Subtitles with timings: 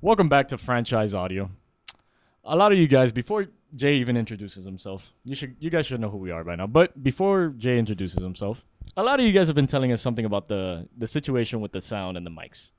[0.00, 1.50] Welcome back to Franchise Audio.
[2.44, 6.00] A lot of you guys, before Jay even introduces himself, you should you guys should
[6.00, 6.68] know who we are by now.
[6.68, 8.64] But before Jay introduces himself,
[8.96, 11.72] a lot of you guys have been telling us something about the the situation with
[11.72, 12.70] the sound and the mics.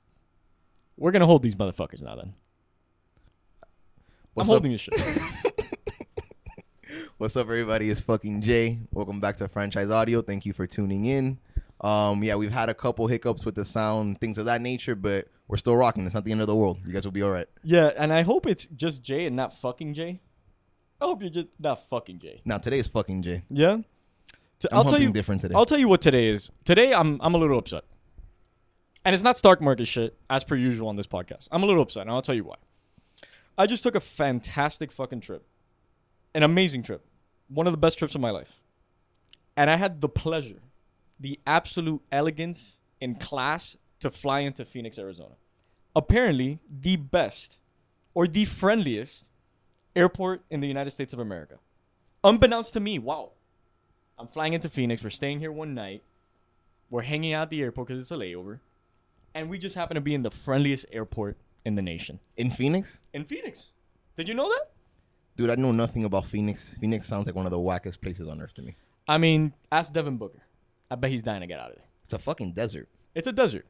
[0.96, 2.16] We're gonna hold these motherfuckers now.
[2.16, 2.32] Then
[4.32, 4.62] What's I'm up?
[4.62, 4.94] holding this shit.
[7.18, 7.90] What's up, everybody?
[7.90, 8.78] It's fucking Jay.
[8.92, 10.22] Welcome back to Franchise Audio.
[10.22, 11.38] Thank you for tuning in.
[11.80, 15.28] Um, yeah, we've had a couple hiccups with the sound, things of that nature, but
[15.48, 16.04] we're still rocking.
[16.04, 16.78] It's not the end of the world.
[16.86, 17.46] You guys will be all right.
[17.62, 20.20] yeah, and I hope it's just Jay and not fucking Jay.
[21.00, 22.42] I hope you're just not fucking Jay.
[22.44, 23.42] Now today is fucking Jay.
[23.48, 23.78] Yeah.
[24.58, 25.10] T- I'm I'll tell you.
[25.12, 25.54] different today.
[25.54, 26.50] I'll tell you what today is.
[26.66, 27.84] Today I'm I'm a little upset.
[29.02, 31.48] And it's not stock market shit, as per usual on this podcast.
[31.50, 32.56] I'm a little upset, and I'll tell you why.
[33.56, 35.46] I just took a fantastic fucking trip.
[36.34, 37.02] An amazing trip.
[37.48, 38.60] One of the best trips of my life.
[39.56, 40.60] And I had the pleasure,
[41.20, 45.34] the absolute elegance and class to fly into Phoenix, Arizona.
[45.94, 47.58] Apparently, the best
[48.14, 49.28] or the friendliest
[49.94, 51.56] airport in the United States of America.
[52.24, 53.32] Unbeknownst to me, wow.
[54.18, 55.02] I'm flying into Phoenix.
[55.02, 56.02] We're staying here one night.
[56.90, 58.60] We're hanging out at the airport because it's a layover.
[59.34, 62.18] And we just happen to be in the friendliest airport in the nation.
[62.36, 63.00] In Phoenix?
[63.14, 63.72] In Phoenix.
[64.16, 64.72] Did you know that?
[65.36, 66.76] Dude, I know nothing about Phoenix.
[66.80, 68.76] Phoenix sounds like one of the wackest places on earth to me.
[69.08, 70.42] I mean, ask Devin Booker.
[70.90, 71.84] I bet he's dying to get out of there.
[72.02, 72.88] It's a fucking desert.
[73.14, 73.66] It's a desert.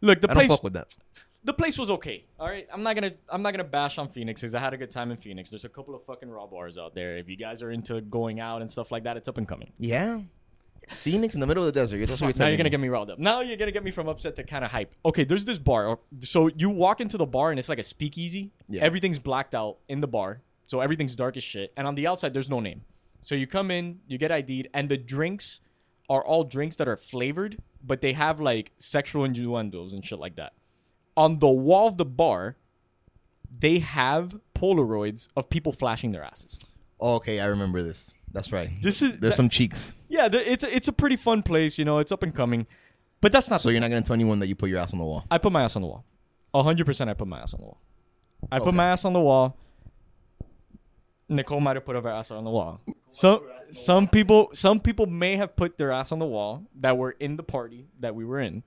[0.00, 0.96] Look, the I don't place fuck with that.
[1.44, 2.24] the place was okay.
[2.40, 4.76] All right, I'm not gonna I'm not gonna bash on Phoenix because I had a
[4.76, 5.50] good time in Phoenix.
[5.50, 7.16] There's a couple of fucking raw bars out there.
[7.16, 9.72] If you guys are into going out and stuff like that, it's up and coming.
[9.78, 10.20] Yeah.
[10.90, 11.96] Phoenix in the middle of the desert.
[11.96, 13.18] You're just now you're gonna get me riled up.
[13.18, 14.94] Now you're gonna get me from upset to kind of hype.
[15.04, 15.98] Okay, there's this bar.
[16.20, 18.52] So you walk into the bar and it's like a speakeasy.
[18.68, 18.82] Yeah.
[18.82, 21.72] Everything's blacked out in the bar, so everything's dark as shit.
[21.76, 22.82] And on the outside, there's no name.
[23.22, 25.60] So you come in, you get ID'd, and the drinks
[26.08, 30.36] are all drinks that are flavored, but they have like sexual innuendos and shit like
[30.36, 30.52] that.
[31.16, 32.56] On the wall of the bar,
[33.58, 36.58] they have Polaroids of people flashing their asses.
[37.00, 38.12] Oh, okay, I remember this.
[38.32, 38.70] That's right.
[38.82, 39.94] This is There's some cheeks.
[40.08, 41.78] yeah, it's a, it's a pretty fun place.
[41.78, 42.66] You know, it's up and coming,
[43.20, 44.98] but that's not So you're not gonna tell anyone that you put your ass on
[44.98, 45.24] the wall.
[45.30, 46.04] I put my ass on the wall.
[46.54, 47.80] hundred percent, I put my ass on the wall.
[48.52, 49.56] I put my ass on the wall.
[51.28, 52.80] Nicole might have put her ass on the wall.
[53.08, 57.12] Some some people some people may have put their ass on the wall that were
[57.12, 58.62] in the party that we were in,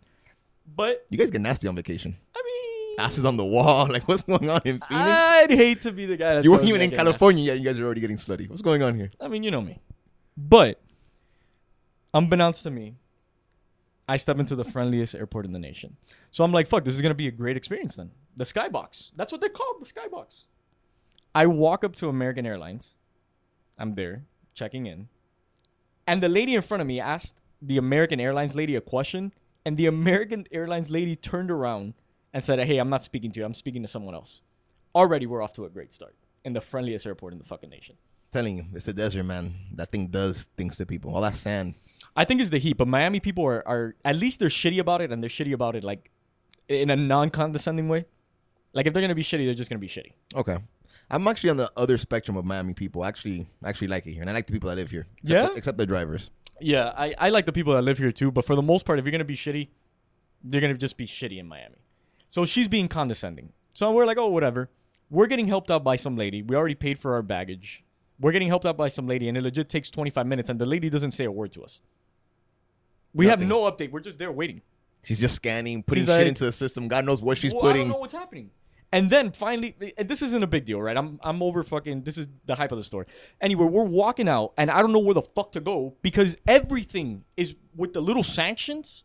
[0.76, 2.18] but You guys get nasty on vacation.
[2.36, 3.88] I mean, Asses on the wall.
[3.92, 4.90] Like what's going on in Phoenix?
[4.92, 6.36] I'd hate to be the guy.
[6.36, 7.60] That you weren't even in California yet.
[7.60, 8.50] You guys are already getting slutty.
[8.50, 9.10] What's going on here?
[9.22, 9.80] I mean, you know me.
[10.36, 10.82] But
[12.14, 12.96] unbeknownst to me,
[14.08, 15.96] I step into the friendliest airport in the nation.
[16.32, 18.12] So I'm like, fuck, this is gonna be a great experience then.
[18.36, 19.12] The skybox.
[19.16, 20.44] That's what they call it, the skybox.
[21.34, 22.96] I walk up to American Airlines.
[23.78, 24.24] I'm there,
[24.54, 25.10] checking in.
[26.08, 29.34] And the lady in front of me asked the American Airlines lady a question,
[29.66, 31.94] and the American Airlines lady turned around
[32.34, 34.42] and said, Hey, I'm not speaking to you, I'm speaking to someone else.
[34.96, 37.96] Already we're off to a great start in the friendliest airport in the fucking nation.
[38.32, 39.54] telling you, it's the desert, man.
[39.74, 41.14] That thing does things to people.
[41.14, 41.76] All that sand.
[42.16, 45.02] I think it's the heat, but Miami people are, are at least they're shitty about
[45.02, 46.10] it, and they're shitty about it like
[46.68, 48.06] in a non-condescending way.
[48.74, 50.14] Like if they're gonna be shitty, they're just gonna be shitty.
[50.36, 50.58] Okay.
[51.12, 53.02] I'm actually on the other spectrum of Miami people.
[53.04, 55.08] I actually actually like it here, and I like the people that live here.
[55.24, 55.48] Except Yeah?
[55.48, 56.30] the, except the drivers.
[56.62, 59.00] Yeah, I, I like the people that live here too, but for the most part,
[59.00, 59.70] if you're gonna be shitty,
[60.50, 61.78] you're gonna just be shitty in Miami.
[62.28, 63.54] So she's being condescending.
[63.74, 64.70] So we're like, oh, whatever.
[65.10, 66.44] We're getting helped out by some lady.
[66.44, 67.84] We already paid for our baggage.
[68.20, 70.66] We're getting helped out by some lady, and it legit takes 25 minutes, and the
[70.66, 71.82] lady doesn't say a word to us.
[73.14, 73.92] We have no update.
[73.92, 74.62] We're just there waiting.
[75.04, 76.88] She's just scanning, putting She's shit like- into the system.
[76.90, 77.88] God knows what she's Well, I don't putting.
[77.88, 78.52] know what's happening.
[78.92, 80.98] And then finally, this isn't a big deal, right?
[80.98, 82.02] I'm I'm over fucking.
[82.04, 83.06] This is the hype of the story.
[83.40, 87.24] Anyway, we're walking out, and I don't know where the fuck to go because everything
[87.38, 89.04] is with the little sanctions.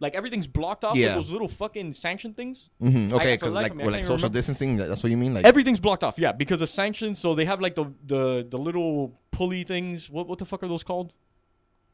[0.00, 1.06] Like everything's blocked off Yeah.
[1.16, 2.70] with those little fucking sanction things.
[2.82, 4.76] Mhm, Okay, because like of me, I we're like social distancing.
[4.76, 5.32] That's what you mean?
[5.32, 7.20] Like Everything's blocked off, yeah, because of sanctions.
[7.20, 10.10] So they have like the the the little pulley things.
[10.10, 11.12] What what the fuck are those called?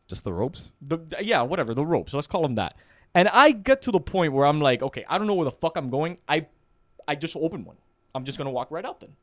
[0.08, 0.72] just the ropes.
[0.80, 2.14] the yeah, whatever, the ropes.
[2.14, 2.74] Let's call them that.
[3.14, 5.50] And I get to the point where I'm like, okay, I don't know where the
[5.52, 6.16] fuck I'm going.
[6.26, 6.46] I
[7.08, 7.76] I just open one.
[8.14, 9.16] I'm just gonna walk right out then.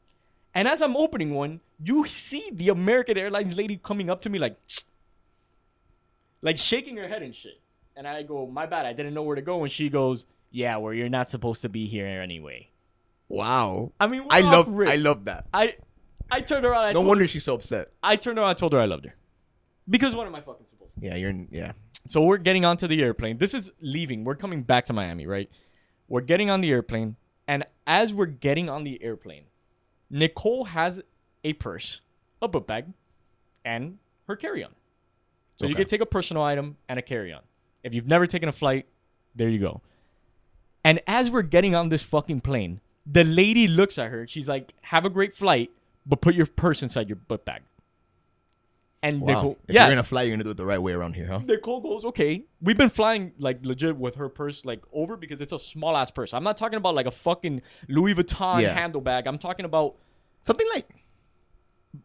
[0.54, 4.40] And as I'm opening one, you see the American Airlines lady coming up to me
[4.40, 4.58] like
[6.42, 7.62] like shaking her head and shit.
[7.96, 9.64] And I go, my bad, I didn't know where to go.
[9.64, 12.70] And she goes, Yeah, well, you're not supposed to be here anyway.
[13.30, 13.92] Wow.
[14.00, 14.90] I mean, I love rip.
[14.90, 15.46] I love that.
[15.54, 15.76] I
[16.32, 16.86] I turned around.
[16.86, 17.92] I No wonder she's so upset.
[18.02, 18.50] I turned around.
[18.50, 19.16] I told her I loved her.
[19.90, 21.02] Because what am I fucking supposed to?
[21.02, 21.74] Yeah, you're yeah.
[22.08, 23.38] So we're getting onto the airplane.
[23.38, 24.24] This is leaving.
[24.24, 25.50] We're coming back to Miami, right?
[26.08, 27.16] We're getting on the airplane,
[27.48, 29.44] and as we're getting on the airplane,
[30.10, 31.02] Nicole has
[31.44, 32.02] a purse,
[32.42, 32.86] a book bag,
[33.64, 33.98] and
[34.28, 34.74] her carry-on.
[35.58, 35.84] So you Okay.
[35.84, 37.42] can take a personal item and a carry-on.
[37.84, 38.88] If you've never taken a flight,
[39.36, 39.82] there you go.
[40.84, 44.26] And as we're getting on this fucking plane, The lady looks at her.
[44.26, 45.70] She's like, "Have a great flight,
[46.08, 47.62] but put your purse inside your book bag."
[49.04, 49.28] And Wow.
[49.36, 51.28] Nicole, If yeah, you're gonna fly, you're gonna do it the right way around here,
[51.28, 51.40] huh?
[51.46, 52.44] Nicole goes, okay.
[52.62, 56.10] We've been flying like legit with her purse like over because it's a small ass
[56.10, 56.34] purse.
[56.34, 58.74] I'm not talking about like a fucking Louis Vuitton Yeah.
[58.74, 59.28] handle bag.
[59.28, 59.96] I'm talking about
[60.44, 60.88] Something like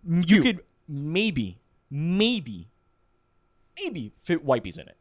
[0.05, 0.43] you cute.
[0.45, 1.59] could maybe,
[1.91, 2.69] maybe,
[3.79, 4.97] maybe fit wipies in it,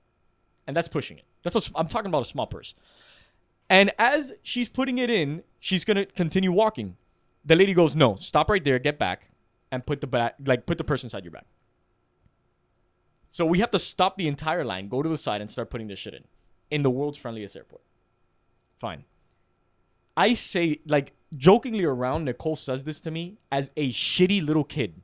[0.68, 1.25] and that's pushing it.
[1.44, 2.75] That's what I'm talking about a small purse.
[3.69, 6.97] And as she's putting it in, she's gonna continue walking.
[7.45, 8.80] The lady goes, "No, stop right there.
[8.80, 9.30] Get back,
[9.71, 11.44] and put the bag, like put the purse inside your bag."
[13.31, 15.88] So we have to stop the entire line, go to the side, and start putting
[15.88, 16.24] this shit in,
[16.72, 17.84] in the world's friendliest airport.
[18.80, 19.06] Fine.
[20.18, 25.02] I say, like, jokingly around, Nicole says this to me as a shitty little kid.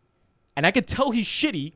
[0.58, 1.74] And I could tell he's shitty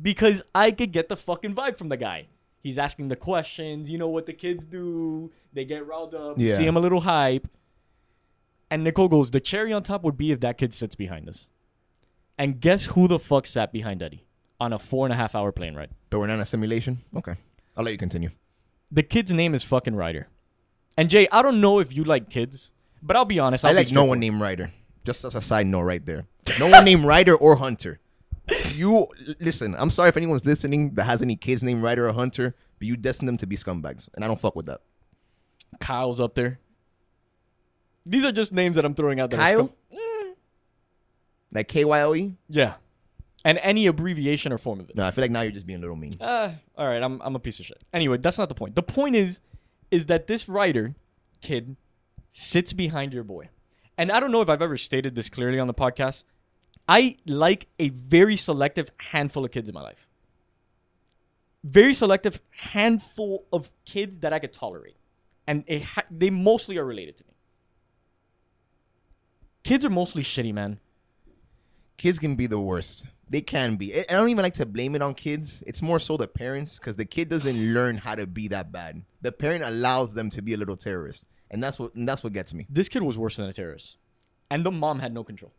[0.00, 2.28] because I could get the fucking vibe from the guy.
[2.62, 3.90] He's asking the questions.
[3.90, 5.30] You know what the kids do.
[5.52, 6.38] They get riled up.
[6.38, 6.56] You Yeah.
[6.56, 7.46] see him a little hype.
[8.70, 11.50] And Nicole goes, the cherry on top would be if that kid sits behind us.
[12.38, 14.24] And guess who the fuck sat behind Eddie
[14.60, 15.90] on a four and a half hour plane ride?
[16.10, 17.02] but we're not in a simulation.
[17.16, 17.34] Okay,
[17.76, 18.30] I'll let you continue.
[18.90, 20.28] The kid's name is fucking Ryder.
[20.96, 22.70] And Jay, I don't know if you like kids,
[23.02, 23.64] but I'll be honest.
[23.64, 24.72] I'll I like no one named Ryder.
[25.04, 26.24] Just as a side note, right there.
[26.58, 28.00] No one named Ryder or Hunter.
[28.74, 29.06] You
[29.40, 29.74] listen.
[29.78, 32.96] I'm sorry if anyone's listening that has any kids named Ryder or Hunter, but you
[32.96, 34.80] destined them to be scumbags, and I don't fuck with that.
[35.80, 36.58] Kyle's up there.
[38.06, 39.38] These are just names that I'm throwing out there.
[39.38, 39.70] Kyle?
[41.52, 42.34] Like K Y O E.
[42.48, 42.74] Yeah.
[43.44, 44.96] And any abbreviation or form of it.
[44.96, 46.12] No, I feel like now you're just being a little mean.
[46.20, 47.78] Uh, all right, I'm, I'm a piece of shit.
[47.92, 48.74] Anyway, that's not the point.
[48.74, 49.40] The point is,
[49.90, 50.94] is that this Ryder
[51.40, 51.76] kid
[52.30, 53.48] sits behind your boy.
[53.96, 56.24] And I don't know if I've ever stated this clearly on the podcast.
[56.88, 60.06] I like a very selective handful of kids in my life.
[61.64, 64.96] Very selective handful of kids that I could tolerate.
[65.46, 67.34] And ha- they mostly are related to me.
[69.64, 70.80] Kids are mostly shitty, man.
[71.96, 73.06] Kids can be the worst.
[73.30, 73.98] They can be.
[73.98, 75.62] I don't even like to blame it on kids.
[75.66, 79.02] It's more so the parents because the kid doesn't learn how to be that bad.
[79.20, 82.32] The parent allows them to be a little terrorist, and that's what and that's what
[82.32, 82.66] gets me.
[82.70, 83.98] This kid was worse than a terrorist.
[84.50, 85.52] And the mom had no control.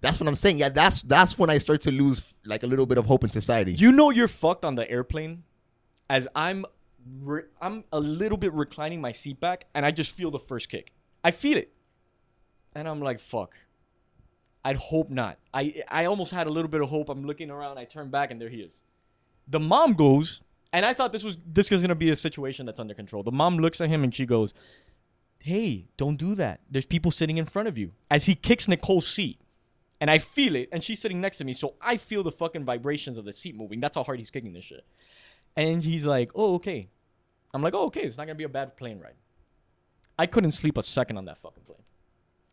[0.00, 0.58] That's what I'm saying.
[0.58, 3.30] Yeah, that's that's when I start to lose like a little bit of hope in
[3.30, 3.72] society.
[3.72, 5.44] You know you're fucked on the airplane
[6.08, 6.66] as I'm
[7.20, 10.68] re- I'm a little bit reclining my seat back and I just feel the first
[10.68, 10.92] kick.
[11.24, 11.72] I feel it.
[12.74, 13.54] And I'm like, fuck.
[14.64, 15.38] I'd hope not.
[15.52, 17.08] I I almost had a little bit of hope.
[17.08, 18.80] I'm looking around, I turn back and there he is.
[19.48, 20.40] The mom goes,
[20.72, 23.22] and I thought this was this was gonna be a situation that's under control.
[23.22, 24.54] The mom looks at him and she goes,
[25.40, 26.60] Hey, don't do that.
[26.70, 27.92] There's people sitting in front of you.
[28.08, 29.40] As he kicks Nicole's seat.
[30.00, 32.64] And I feel it, and she's sitting next to me, so I feel the fucking
[32.64, 33.78] vibrations of the seat moving.
[33.78, 34.84] That's how hard he's kicking this shit.
[35.54, 36.88] And he's like, "Oh, okay."
[37.54, 38.02] I'm like, "Oh, okay.
[38.02, 39.14] It's not gonna be a bad plane ride."
[40.18, 41.81] I couldn't sleep a second on that fucking plane.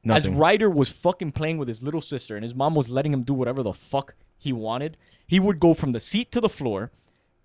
[0.07, 3.23] As Ryder was fucking playing with his little sister, and his mom was letting him
[3.23, 4.97] do whatever the fuck he wanted,
[5.27, 6.91] he would go from the seat to the floor,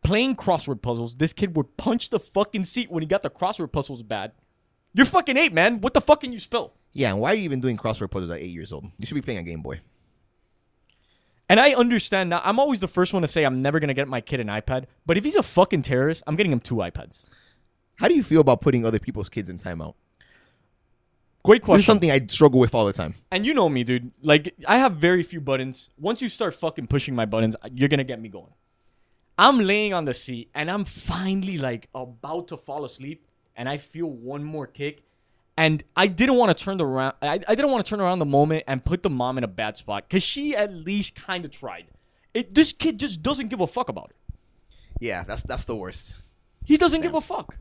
[0.05, 1.17] playing crossword puzzles.
[1.17, 4.33] This kid would punch the fucking seat when he got the crossword puzzles bad.
[4.93, 5.81] You're fucking eight, man.
[5.81, 6.73] What the fuck can you spill?
[6.93, 8.85] yeah, and why are you even doing crossword puzzles at eight years old?
[8.99, 9.81] You should be playing a Game Boy.
[11.49, 12.41] And I understand now.
[12.45, 14.85] I'm always the first one to say I'm never gonna get my kid an iPad.
[15.05, 17.25] But if he's a fucking terrorist, I'm getting him two iPads.
[17.97, 19.95] How do you feel about putting other people's kids in timeout?
[21.45, 21.79] Great question.
[21.79, 22.09] This question.
[22.09, 23.15] is something I struggle with all the time.
[23.31, 24.13] and you know me, dude.
[24.23, 25.91] Like I have very few buttons.
[25.99, 28.53] Once you start fucking pushing my buttons, you're gonna get me going.
[29.37, 33.77] I'm laying on the seat and I'm finally like about to fall asleep, and I
[33.77, 35.03] feel one more kick,
[35.57, 37.15] and I didn't want to turn the around.
[37.21, 39.49] I, I didn't want to turn around the moment and put the mom in a
[39.49, 41.87] bad spot because she at least kind of tried.
[42.33, 44.37] It, this kid just doesn't give a fuck about it.
[44.99, 46.17] Yeah, that's that's the worst.
[46.65, 47.57] He doesn't give a fuck.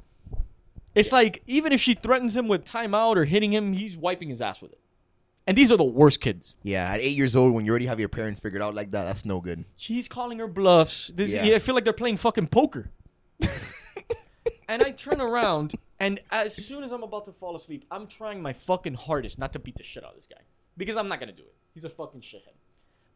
[0.96, 4.42] It's like even if she threatens him with timeout or hitting him, he's wiping his
[4.42, 4.80] ass with it.
[5.46, 6.56] And these are the worst kids.
[6.64, 9.04] Yeah, at eight years old, when you already have your parents figured out like that,
[9.04, 9.66] that's no good.
[9.76, 11.12] She's calling her bluffs.
[11.14, 11.44] This, Yeah.
[11.44, 11.56] yeah.
[11.56, 12.92] I feel like they're playing fucking poker.
[14.70, 18.42] and I turn around, and as soon as I'm about to fall asleep, I'm trying
[18.42, 20.42] my fucking hardest not to beat the shit out of this guy
[20.78, 21.54] because I'm not gonna do it.
[21.74, 22.56] He's a fucking shithead.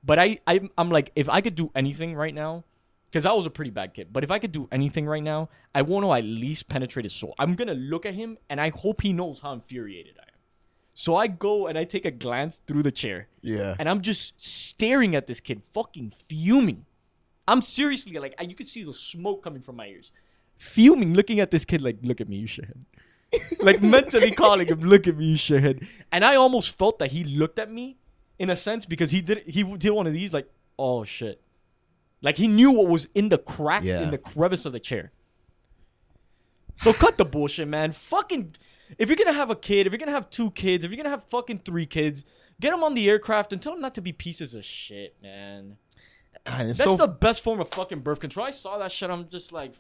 [0.04, 2.66] But I, I I'm like, if I could do anything right now,
[3.10, 4.10] because I was a pretty bad kid.
[4.12, 7.14] But if I could do anything right now, I want to at least penetrate his
[7.14, 7.34] soul.
[7.40, 10.40] I'm gonna look at him, and I hope he knows how infuriated I am.
[10.94, 13.76] So I go and I take a glance through the chair, Yeah.
[13.80, 16.86] and I'm just staring at this kid, fucking fuming.
[17.48, 20.12] I'm seriously like, I- you can see the smoke coming from my ears,
[20.58, 22.84] fuming, looking at this kid like, look at me, you shithead.
[23.62, 25.86] like mentally calling him, look at me, you shithead.
[26.12, 27.98] And I almost felt that he looked at me
[28.40, 30.50] in a sense because he did he did one of these like,
[30.80, 31.42] oh shit,
[32.22, 34.02] like he knew what was in the crack Yeah.
[34.02, 35.12] in the crevice of the chair.
[36.76, 37.92] So cut the bullshit, man.
[37.92, 38.56] Fucking,
[39.00, 41.10] if you're gonna have a kid, if you're gonna have two kids, if you're gonna
[41.10, 42.24] have fucking three kids,
[42.60, 45.78] get them on the aircraft and tell them not to be pieces of shit, man.
[46.46, 48.46] That's so the best form of fucking birth control.
[48.46, 49.10] I saw that shit.
[49.10, 49.74] I'm just like,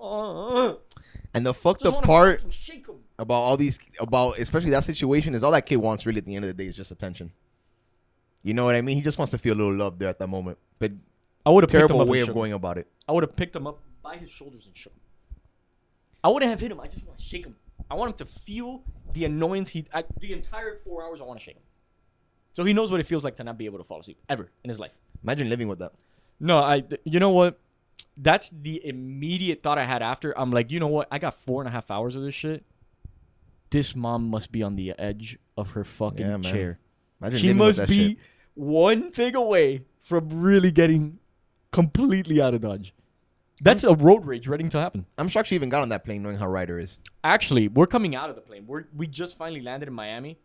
[0.00, 0.74] uh,
[1.32, 2.96] and the fucked up part fucking shake 'em.
[3.18, 6.34] about all these about especially that situation is all that kid wants really at the
[6.34, 7.32] end of the day is just attention.
[8.44, 8.96] You know what I mean?
[8.96, 10.58] He just wants to feel a little love there at that moment.
[10.78, 10.92] But
[11.44, 12.86] I would have picked him terrible up way of going about it.
[13.08, 15.00] I would have picked him up by his shoulders and shook him.
[16.22, 16.78] I wouldn't have hit him.
[16.78, 17.56] I just want to shake him.
[17.90, 18.82] I want him to feel
[19.14, 19.86] the annoyance he.
[19.92, 21.62] I, the entire four hours, I want to shake him.
[22.52, 24.50] So he knows what it feels like to not be able to fall asleep ever
[24.62, 24.92] in his life.
[25.22, 25.92] Imagine living with that.
[26.38, 26.84] No, I.
[27.04, 27.58] You know what?
[28.16, 30.38] That's the immediate thought I had after.
[30.38, 31.08] I'm like, you know what?
[31.10, 32.64] I got four and a half hours of this shit.
[33.70, 36.78] This mom must be on the edge of her fucking Yeah, chair.
[37.20, 38.18] Imagine She living with must that be shit.
[38.54, 41.18] One thing away from really getting
[41.72, 42.94] completely out of dodge.
[43.60, 45.06] That's a road rage waiting to happen.
[45.16, 46.98] I'm shocked she even got on that plane knowing how Ryder is.
[47.22, 48.64] Actually, we're coming out of the plane.
[48.66, 50.38] We're we just finally landed in Miami,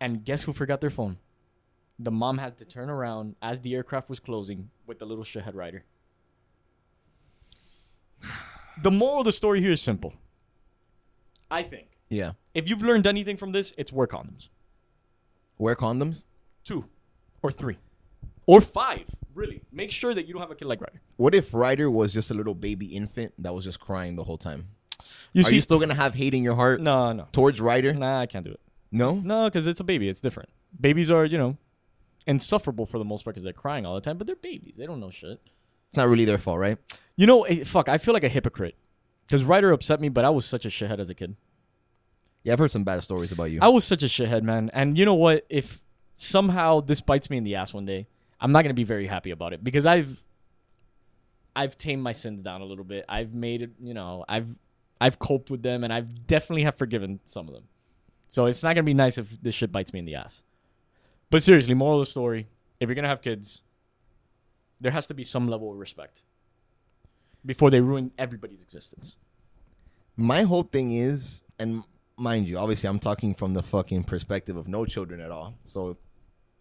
[0.00, 1.18] and guess who forgot their phone?
[1.98, 5.54] The mom had to turn around as the aircraft was closing with the little shithead
[5.54, 5.84] Ryder.
[8.80, 10.14] The moral of the story here is simple.
[11.50, 12.32] I think Yeah.
[12.54, 14.50] if you've learned anything from this, it's wear condoms.
[15.58, 16.22] Wear condoms.
[16.62, 16.84] Two,
[17.42, 17.78] or three,
[18.46, 19.04] or five.
[19.34, 21.00] Really, make sure that you don't have a kid like Ryder.
[21.16, 24.38] What if Ryder was just a little baby infant that was just crying the whole
[24.38, 24.68] time?
[25.32, 27.94] You Are see, you still gonna have hate in your heart no, no, towards Ryder?
[27.94, 28.60] nah, I can't do it.
[28.90, 29.14] No.
[29.14, 30.08] No, because it's a baby.
[30.08, 30.48] It's different.
[30.80, 31.56] Babies are, you know,
[32.26, 34.76] insufferable for the most part because they're crying all the time, but they're babies.
[34.76, 35.40] They don't know shit.
[35.88, 36.78] It's not really their fault, right?
[37.16, 38.76] You know, eh, fuck, I feel like a hypocrite.
[39.26, 41.36] Because Ryder upset me, but I was such a shithead as a kid.
[42.44, 43.58] Yeah, I've heard some bad stories about you.
[43.60, 44.70] I was such a shithead, man.
[44.72, 45.44] And you know what?
[45.50, 45.82] If
[46.18, 48.06] somehow this bites me in the ass one day,
[48.40, 50.22] I'm not gonna be very happy about it because I've
[51.56, 53.04] I've tamed my sins down a little bit.
[53.08, 54.48] I've made it, you know, I've
[55.00, 57.64] I've coped with them and I've definitely have forgiven some of them.
[58.28, 60.42] So it's not gonna be nice if this shit bites me in the ass.
[61.30, 62.48] But seriously, moral of the story,
[62.80, 63.62] if you're gonna have kids,
[64.80, 66.20] there has to be some level of respect
[67.46, 69.16] before they ruin everybody's existence.
[70.16, 71.84] My whole thing is, and
[72.16, 75.54] mind you, obviously, I'm talking from the fucking perspective of no children at all.
[75.62, 75.96] So,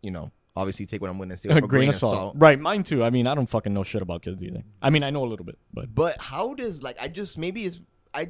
[0.01, 2.35] you know, obviously, take what I'm going to say with A grain of salt.
[2.37, 3.03] Right, mine too.
[3.03, 4.63] I mean, I don't fucking know shit about kids either.
[4.81, 7.65] I mean, I know a little bit, but But how does like I just maybe
[7.65, 7.79] it's
[8.13, 8.29] I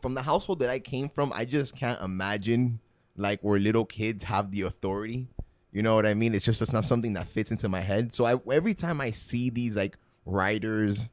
[0.00, 2.80] from the household that I came from, I just can't imagine
[3.16, 5.28] like where little kids have the authority.
[5.72, 6.34] You know what I mean?
[6.34, 8.12] It's just it's not something that fits into my head.
[8.12, 11.10] So I every time I see these like Ryders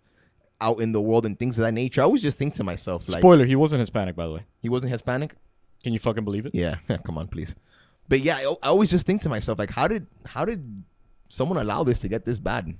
[0.60, 3.10] out in the world and things of that nature, I always just think to myself
[3.10, 4.46] like spoiler, he wasn't Hispanic, by the way.
[4.62, 5.36] he wasn't Hispanic.
[5.84, 6.54] Can you fucking believe it?
[6.54, 7.56] Yeah, come on, please.
[8.12, 10.84] But yeah, I, I always just think to myself like, how did how did
[11.30, 12.76] someone allow this to get this bad?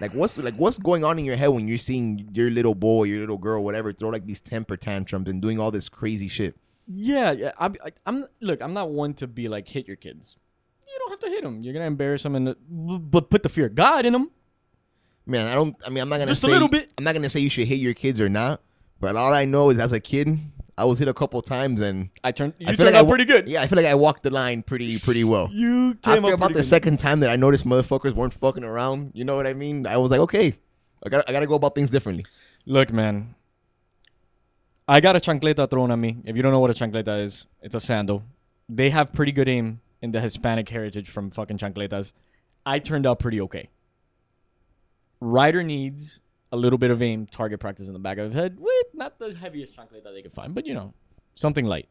[0.00, 3.04] Like what's like what's going on in your head when you're seeing your little boy,
[3.04, 6.54] your little girl, whatever, throw like these temper tantrums and doing all this crazy shit?
[6.86, 7.50] Yeah, yeah.
[7.58, 7.74] I'm,
[8.06, 8.62] I'm look.
[8.62, 10.36] I'm not one to be like hit your kids.
[10.86, 11.60] You don't have to hit them.
[11.64, 14.30] You're gonna embarrass them, and uh, but put the fear of God in them.
[15.26, 15.74] Man, I don't.
[15.84, 16.92] I mean, I'm not gonna Just a little bit.
[16.96, 18.60] I'm not gonna say you should hit your kids or not.
[19.00, 20.38] But all I know is as a kid,
[20.76, 22.54] I was hit a couple times, and I turned.
[22.58, 23.48] You I feel turned like out wa- pretty good.
[23.48, 25.48] Yeah, I feel like I walked the line pretty pretty well.
[25.52, 26.64] You came After up about the good.
[26.64, 29.86] second time that I noticed motherfuckers weren't fucking around, you know what I mean?
[29.86, 30.54] I was like, okay,
[31.04, 32.24] I got I got to go about things differently.
[32.66, 33.34] Look, man.
[34.86, 36.18] I got a chancleta thrown at me.
[36.24, 38.22] If you don't know what a chancleta is, it's a sandal.
[38.68, 42.12] They have pretty good aim in the Hispanic heritage from fucking chancletas.
[42.66, 43.68] I turned out pretty okay.
[45.20, 46.20] Ryder needs
[46.54, 49.18] a little bit of aim, target practice in the back of his head with not
[49.18, 50.94] the heaviest chancleta they could find, but you know,
[51.34, 51.88] something light.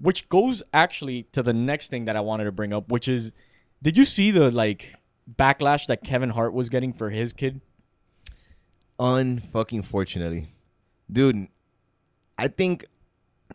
[0.00, 3.32] Which goes actually to the next thing that I wanted to bring up, which is
[3.80, 4.94] did you see the like
[5.32, 7.60] backlash that Kevin Hart was getting for his kid?
[8.98, 10.52] Unfucking fortunately,
[11.10, 11.46] dude.
[12.36, 12.84] I think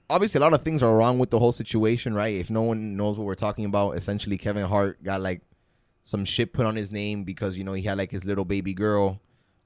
[0.09, 2.35] obviously a lot of things are wrong with the whole situation, right?
[2.35, 5.41] If no one knows what we're talking about, essentially Kevin Hart got like
[6.01, 8.73] some shit put on his name because you know he had like his little baby
[8.73, 9.19] girl,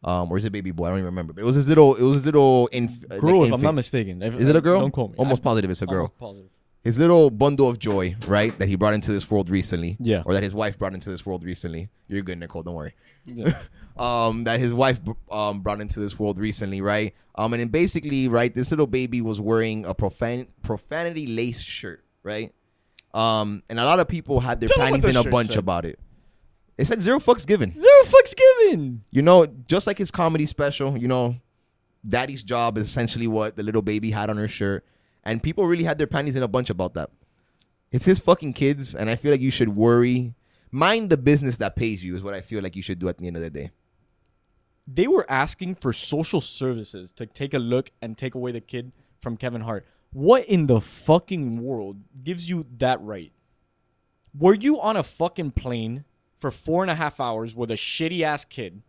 [0.04, 0.86] um, or is it baby boy?
[0.86, 1.34] I don't even remember.
[1.34, 3.62] But it was his little, it was his little inf- uh, Girl, like, if I'm
[3.62, 4.22] not mistaken.
[4.22, 4.82] If- Is it a girl?
[4.82, 5.16] Don't quote me.
[5.18, 6.10] Almost I'm positive it's a girl.
[6.20, 6.50] positive.
[6.84, 8.58] His little bundle of joy, right?
[8.60, 9.96] That he brought into this world recently.
[10.02, 10.22] Yeah.
[10.26, 11.88] Or that his wife brought into this world recently.
[12.10, 12.62] You're good, Nicole.
[12.62, 12.94] Don't worry.
[13.26, 13.58] Yeah.
[13.98, 15.00] um, that his wife
[15.32, 17.16] um, brought into this world recently, right?
[17.36, 22.04] Um, and then basically, right, this little baby was wearing a profan- profanity laced shirt,
[22.22, 22.54] right?
[23.14, 25.58] Um, and a lot of people had their Tell panties in a bunch said.
[25.60, 26.00] about it.
[26.78, 27.78] It said zero fucks given.
[27.78, 29.04] Zero fucks given.
[29.12, 31.36] You know, just like his comedy special, you know,
[32.08, 34.86] Daddy's job is essentially what the little baby had on her shirt.
[35.24, 37.10] And people really had their panties in a bunch about that.
[37.92, 40.34] It's his fucking kids, and I feel like you should worry.
[40.72, 43.20] Mind the business that pays you is what I feel like you should do at
[43.20, 43.70] the end of the day.
[44.88, 48.92] They were asking for social services to take a look and take away the kid
[49.22, 49.86] from Kevin Hart.
[50.12, 53.32] What in the fucking world gives you that right?
[54.38, 56.06] Were you on a fucking plane
[56.44, 58.82] for four and a half hours with a shitty ass kid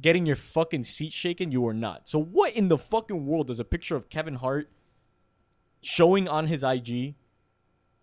[0.00, 1.52] getting your fucking seat shaken?
[1.52, 2.08] You were not.
[2.08, 4.70] So, what in the fucking world does a picture of Kevin Hart
[5.82, 7.14] showing on his IG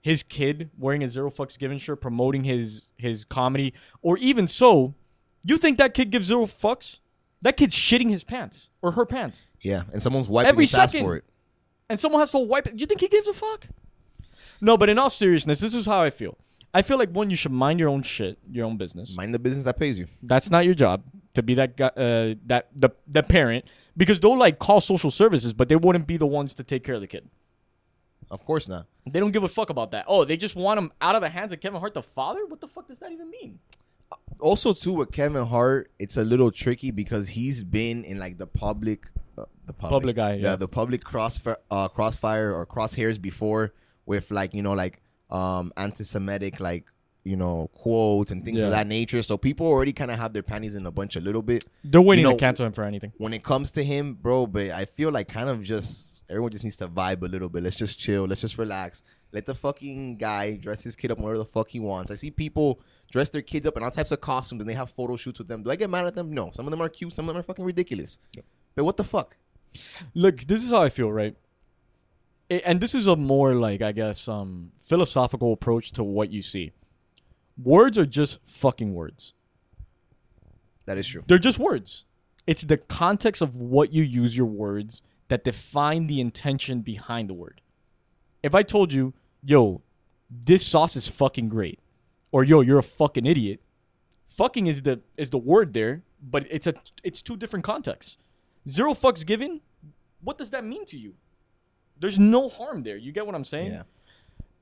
[0.01, 3.73] his kid wearing a zero fucks given shirt promoting his his comedy
[4.03, 4.93] or even so
[5.43, 6.97] you think that kid gives zero fucks
[7.41, 10.91] that kid's shitting his pants or her pants Yeah, and someone's wiping Every his ass
[10.91, 11.05] second.
[11.07, 11.23] for it.
[11.89, 13.67] and someone has to wipe it you think he gives a fuck
[14.61, 16.37] no but in all seriousness this is how i feel
[16.77, 19.39] i feel like one you should mind your own shit your own business Mind the
[19.47, 20.07] business that pays you.
[20.31, 20.97] that's not your job
[21.35, 23.65] to be that guy uh, that the the parent
[24.01, 26.95] because they'll like call social services but they wouldn't be the ones to take care
[26.95, 27.25] of the kid
[28.35, 28.83] Of course not.
[29.13, 30.03] They don't give a fuck about that.
[30.13, 32.41] Oh, they just want him out of the hands of Kevin Hart, the father.
[32.51, 33.51] What the fuck does that even mean?
[34.39, 38.47] Also, too, with Kevin Hart, it's a little tricky because he's been in like the
[38.47, 39.01] public,
[39.37, 40.55] uh, the public, Public eye, the, yeah.
[40.55, 43.63] the public crossfire, uh, crossfire or crosshairs before
[44.07, 44.95] with like you know like
[45.29, 46.85] um anti-Semitic like
[47.23, 48.65] you know quotes and things Yeah.
[48.65, 49.23] of that nature.
[49.23, 52.01] So people already kind of have their panties in a bunch a little bit They're
[52.01, 53.11] waiting know- to cancel him for anything.
[53.17, 54.45] when it comes to him, bro.
[54.45, 57.63] But I feel like kind of just everyone just needs to vibe a little bit.
[57.63, 58.25] Let's just chill.
[58.25, 59.01] Let's just relax.
[59.31, 62.09] Let the fucking guy dress his kid up whatever the fuck he wants.
[62.11, 62.79] I see people
[63.11, 65.47] dress their kids up in all types of costumes and they have photo shoots with
[65.47, 65.61] them.
[65.63, 66.31] Do I get mad at them?
[66.31, 66.51] No.
[66.51, 67.11] Some of them are cute.
[67.13, 68.19] Some of them are fucking ridiculous.
[68.75, 69.35] But what the fuck?
[70.13, 71.35] Look, this is how I feel, right?
[72.63, 76.71] And this is a more like I guess um philosophical approach to what you see.
[77.61, 79.33] Words are just fucking words.
[80.85, 81.23] That is true.
[81.27, 82.05] They're just words.
[82.45, 87.33] It's the context of what you use your words that define the intention behind the
[87.33, 87.61] word.
[88.43, 89.81] If I told you, yo,
[90.29, 91.79] this sauce is fucking great,
[92.31, 93.61] or yo, you're a fucking idiot,
[94.27, 98.17] fucking is the is the word there, but it's a it's two different contexts.
[98.67, 99.61] Zero fucks given,
[100.21, 101.13] what does that mean to you?
[101.99, 102.97] There's no harm there.
[102.97, 103.71] You get what I'm saying?
[103.71, 103.83] Yeah.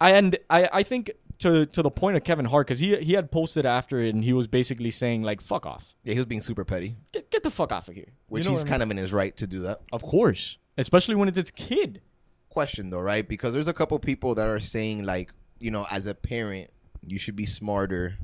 [0.02, 3.14] I and I, I think to to the point of Kevin Hart because he he
[3.14, 6.26] had posted after it and he was basically saying like fuck off, Yeah, he was
[6.26, 8.12] being super petty, get get the fuck off of here.
[8.28, 9.82] which You know he's what I kind of in his right to do that.
[9.92, 12.02] of course, especially when it's its kid.
[12.50, 13.28] question though, right?
[13.28, 16.70] Because there's a couple people that are saying like, you know, as a parent,
[17.02, 18.18] you should be smarter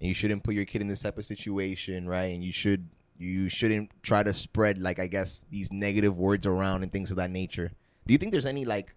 [0.00, 2.32] and you shouldn't put your kid in this type of situation, right?
[2.34, 6.82] And you should you shouldn't try to spread like I guess these negative words around
[6.84, 7.72] and things of that nature.
[8.08, 8.94] Do you think there's any like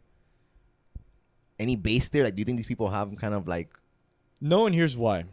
[1.60, 2.24] any base there?
[2.24, 3.70] Like do you think these people have kind of like
[4.40, 5.26] No, and here's why.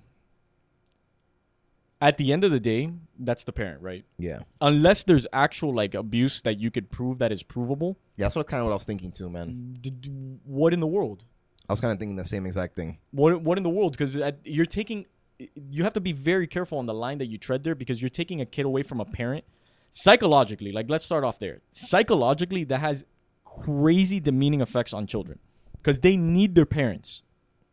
[2.00, 4.04] At the end of the day, that's the parent, right?
[4.18, 4.40] yeah.
[4.60, 7.98] Unless there's actual like abuse that you could prove that is provable.
[8.16, 9.76] Yeah, that's what kind of what I was thinking too, man.
[9.80, 10.10] d-
[10.44, 11.24] What in the world?
[11.68, 12.98] I was kind of thinking the same exact thing.
[13.10, 13.92] What what in the world?
[13.96, 15.06] Because you're taking,
[15.54, 18.08] you have to be very careful on the line that you tread there because you're
[18.22, 19.44] taking a kid away from a parent.
[19.90, 21.60] Psychologically, like let's start off there.
[21.72, 23.04] Psychologically, that has
[23.64, 25.38] crazy demeaning effects on children
[25.74, 27.22] because they need their parents.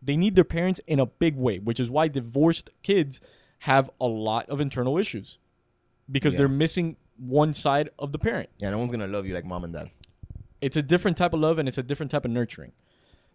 [0.02, 3.20] They need their parents in a big way, which is why divorced kids
[3.60, 5.38] have a lot of internal issues
[6.12, 6.40] because Yeah.
[6.40, 8.50] they're missing one side of the parent.
[8.60, 9.90] Yeah, no one's gonna love you like mom and dad.
[10.62, 12.72] It's a different type of love and it's a different type of nurturing.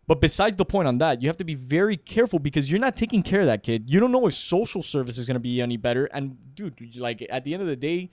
[0.07, 2.97] But besides the point on that, you have to be very careful because you're not
[2.97, 3.85] taking care of that kid.
[3.89, 6.07] You don't know if social service is going to be any better.
[6.07, 8.11] And dude, like at the end of the day,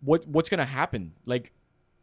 [0.00, 1.12] what what's going to happen?
[1.24, 1.52] Like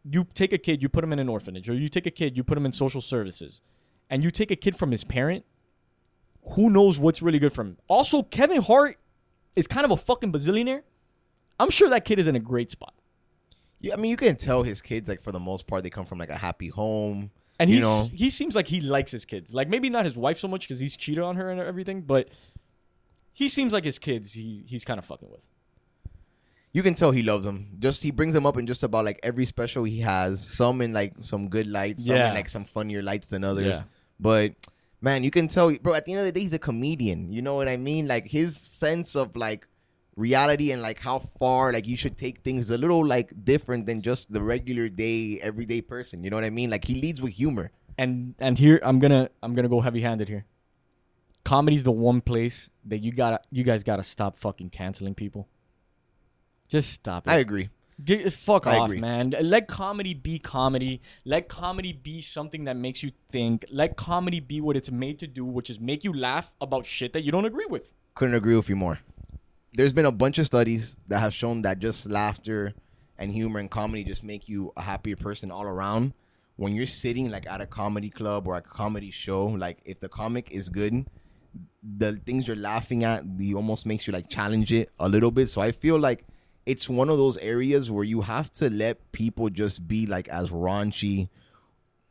[0.09, 2.37] you take a kid, you put him in an orphanage, or you take a kid,
[2.37, 3.61] you put him in social services,
[4.09, 5.45] and you take a kid from his parent.
[6.51, 7.77] Who knows what's really good for him?
[7.87, 8.97] Also, Kevin Hart
[9.55, 10.83] is kind of a fucking bazillionaire.
[11.59, 12.93] I'm sure that kid is in a great spot.
[13.79, 16.05] Yeah, I mean you can tell his kids like for the most part they come
[16.05, 17.31] from like a happy home.
[17.59, 18.09] And know.
[18.13, 19.53] he seems like he likes his kids.
[19.53, 22.29] Like maybe not his wife so much because he's cheated on her and everything, but
[23.31, 24.33] he seems like his kids.
[24.33, 25.45] He he's kind of fucking with.
[26.75, 27.57] You can tell he loves them.
[27.79, 30.45] Just he brings them up in just about like every special he has.
[30.45, 32.27] Some in like some good lights, some Yeah.
[32.29, 33.79] in like some funnier lights than others.
[33.79, 33.83] Yeah.
[34.19, 34.55] But
[34.99, 35.93] man, you can tell, bro.
[35.93, 37.31] At the end of the day, he's a comedian.
[37.31, 38.07] You know what I mean?
[38.09, 39.67] Like his sense of like
[40.17, 44.01] reality and like how far like you should take things a little like different than
[44.01, 46.25] just the regular day, everyday person.
[46.25, 46.69] You know what I mean?
[46.69, 47.71] Like he leads with humor.
[47.97, 50.43] And and here I'm gonna I'm gonna go heavy handed here.
[51.45, 55.47] Comedy's the one place that you gotta you guys gotta stop fucking canceling people.
[56.69, 57.31] Just stop it.
[57.31, 57.69] I agree.
[58.03, 58.99] Get, fuck I off, agree.
[58.99, 59.33] man.
[59.41, 61.01] Let comedy be comedy.
[61.23, 63.63] Let comedy be something that makes you think.
[63.71, 67.13] Let comedy be what it's made to do, which is make you laugh about shit
[67.13, 67.93] that you don't agree with.
[68.15, 68.99] couldn't agree with you more.
[69.73, 72.73] There's been a bunch of studies that have shown that just laughter
[73.17, 76.13] and humor and comedy just make you a happier person all around.
[76.57, 80.07] When you're sitting like at a comedy club or a comedy show, like if the
[80.09, 81.05] comic is good,
[81.97, 85.49] the things you're laughing at, the almost makes you like challenge it a little bit.
[85.49, 86.25] So I feel like
[86.65, 90.49] it's one of those areas where you have to let people just be like as
[90.49, 91.29] raunchy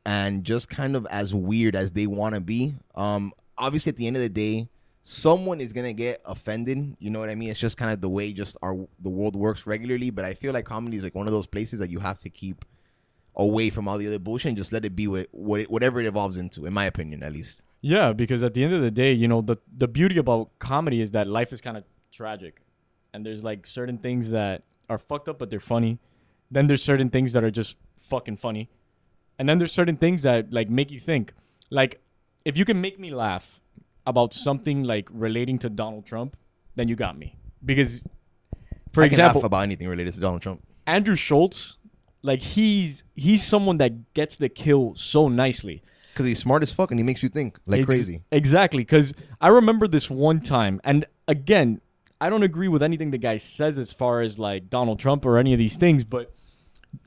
[0.06, 2.74] and just kind of as weird as they want to be.
[2.94, 4.68] Um, obviously, at the end of the day,
[5.02, 6.96] someone is gonna get offended.
[6.98, 7.50] You know what I mean?
[7.50, 10.10] It's just kind of the way just our the world works regularly.
[10.10, 12.30] But I feel like comedy is like one of those places that you have to
[12.30, 12.64] keep
[13.36, 16.06] away from all the other bullshit and just let it be what, what whatever it
[16.06, 16.66] evolves into.
[16.66, 17.62] In my opinion, at least.
[17.80, 21.00] Yeah, because at the end of the day, you know, the the beauty about comedy
[21.00, 22.63] is that life is kind of tragic.
[23.14, 25.98] And there's like certain things that are fucked up but they're funny.
[26.50, 28.68] Then there's certain things that are just fucking funny.
[29.38, 31.32] And then there's certain things that like make you think.
[31.70, 32.00] Like
[32.44, 33.60] if you can make me laugh
[34.06, 36.36] about something like relating to Donald Trump,
[36.74, 37.36] then you got me.
[37.64, 38.04] Because
[38.92, 40.62] for I example, can laugh about anything related to Donald Trump.
[40.86, 41.78] Andrew Schulz,
[42.22, 45.82] like he's he's someone that gets the kill so nicely.
[46.12, 48.22] Because he's smart as fuck and he makes you think like Ex- crazy.
[48.30, 51.80] Exactly, because I remember this one time, and again,
[52.20, 55.36] I don't agree with anything the guy says as far as like Donald Trump or
[55.38, 56.32] any of these things, but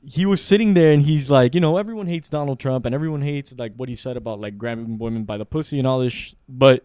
[0.04, 3.22] he was sitting there and he's like, you know, everyone hates Donald Trump and everyone
[3.22, 6.12] hates like what he said about like grabbing women by the pussy and all this.
[6.12, 6.84] Sh- but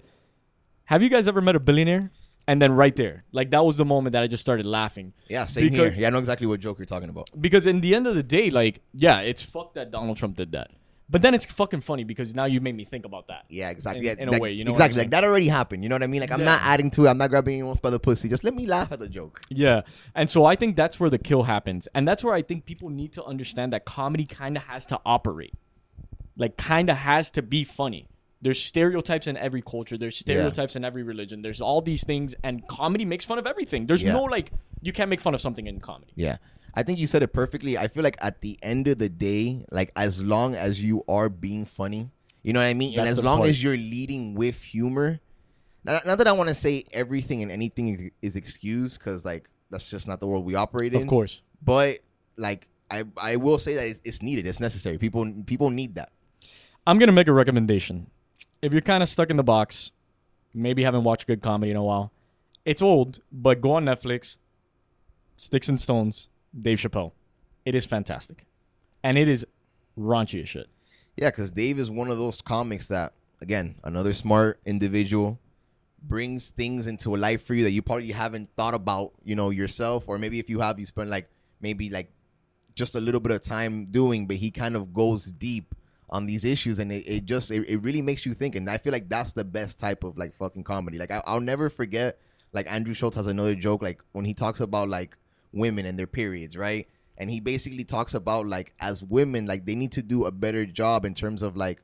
[0.85, 2.11] have you guys ever met a billionaire?
[2.45, 5.45] And then right there, like that was the moment that I just started laughing Yeah,
[5.45, 6.01] same Because- here.
[6.01, 7.29] Yeah, I know exactly what joke you're talking about.
[7.39, 10.51] because in the end of the day, like yeah, it's fucked that Donald Trump did
[10.51, 10.71] that,
[11.13, 13.45] but then it's fucking funny because now you made me think about that.
[13.47, 14.07] Yeah, exactly.
[14.09, 15.01] In- yeah, in a way, you know what I'm exactly.
[15.03, 15.83] Like that already happened.
[15.83, 16.21] You know what I mean?
[16.21, 16.45] Like I'm Yeah.
[16.53, 17.09] not adding to it.
[17.09, 18.27] I'm not grabbing anyone's by the pussy.
[18.27, 19.39] Just let me laugh at the joke.
[19.49, 19.81] Yeah.
[20.15, 21.87] And so I think that's where the kill happens.
[21.93, 24.99] And that's where I think people need to understand that comedy kind of has to
[25.05, 25.53] operate.
[26.35, 28.07] Like, kind of has to be funny.
[28.41, 32.67] There's stereotypes in every culture, there's stereotypes in every religion, there's all these things, and
[32.67, 33.85] comedy makes fun of everything.
[33.85, 34.13] There's Yeah.
[34.13, 36.11] no, like, you can't make fun of something in comedy.
[36.15, 36.37] Yeah.
[36.75, 37.77] I think you said it perfectly.
[37.77, 41.29] I feel like at the end of the day, like as long as you are
[41.29, 42.09] being funny,
[42.41, 42.97] you know what I mean?
[42.97, 43.49] and as long part.
[43.49, 45.19] as you're leading with humor,
[45.83, 49.89] not, not that I want to say everything and anything is excused because like that's
[49.89, 51.01] just not the world we operate in.
[51.01, 51.41] Of course.
[51.63, 51.99] But
[52.37, 54.47] like I, I will say that it's, it's needed.
[54.47, 54.97] It's necessary.
[54.97, 56.11] People people need that.
[56.85, 58.07] I'm going to make a recommendation.
[58.61, 59.91] If you're kind of stuck in the box,
[60.53, 62.11] maybe haven't watched good comedy in a while,
[62.65, 64.37] it's old, but go on Netflix,
[65.35, 66.29] Sticks and Stones,
[66.59, 67.11] Dave Chappelle.
[67.65, 68.45] It is fantastic.
[69.03, 69.45] And it is
[69.97, 70.67] raunchy as shit.
[71.15, 75.39] Yeah, because Dave is one of those comics that, again, another smart individual
[76.01, 79.49] brings things into a life for you that you probably haven't thought about, you know,
[79.49, 81.29] yourself, or maybe if you have, you spend like
[81.61, 82.11] maybe like
[82.75, 85.75] just a little bit of time doing, but he kind of goes deep
[86.09, 88.77] on these issues, and it, it just it, it really makes you think, and I
[88.77, 90.97] feel like that's the best type of like fucking comedy.
[90.97, 92.19] Like I, I'll never forget,
[92.51, 95.17] like Andrew Schulz has another joke, like when he talks about like
[95.53, 96.87] women and their periods, right?
[97.17, 100.65] and he basically talks about like as women like they need to do a better
[100.65, 101.81] job in terms of like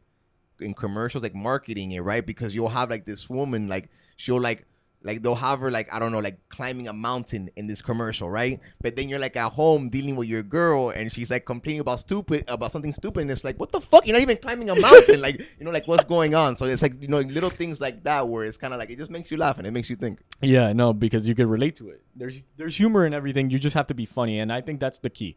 [0.59, 4.65] in commercials like marketing it right because you'll have like this woman like she'll like
[5.01, 8.29] like they'll have her like i don't know like climbing a mountain in this commercial
[8.29, 11.79] right but then you're like at home dealing with your girl and she's like complaining
[11.79, 14.69] about stupid about something stupid and it's like what the fuck you're not even climbing
[14.69, 17.49] a mountain like you know like what's going on so it's like you know little
[17.49, 19.71] things like that where it's kind of like it just makes you laugh and it
[19.71, 22.01] makes you think Yeah, no, because you could relate to it.
[22.15, 23.49] There's there's humor in everything.
[23.49, 25.35] You just have to be funny, and I think that's the key.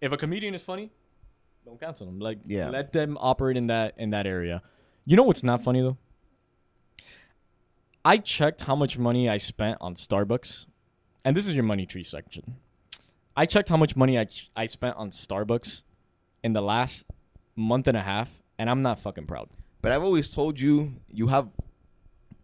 [0.00, 0.90] If a comedian is funny,
[1.64, 2.18] don't cancel them.
[2.18, 2.68] Like, Yeah.
[2.70, 4.62] let them operate in that in that area.
[5.04, 5.96] You know what's not funny though?
[8.04, 10.66] I checked how much money I spent on Starbucks,
[11.24, 12.56] and this is your money tree section.
[13.36, 15.82] I checked how much money I ch- I spent on Starbucks
[16.42, 17.04] in the last
[17.54, 19.50] month and a half, and I'm not fucking proud.
[19.82, 21.48] But I've always told you you have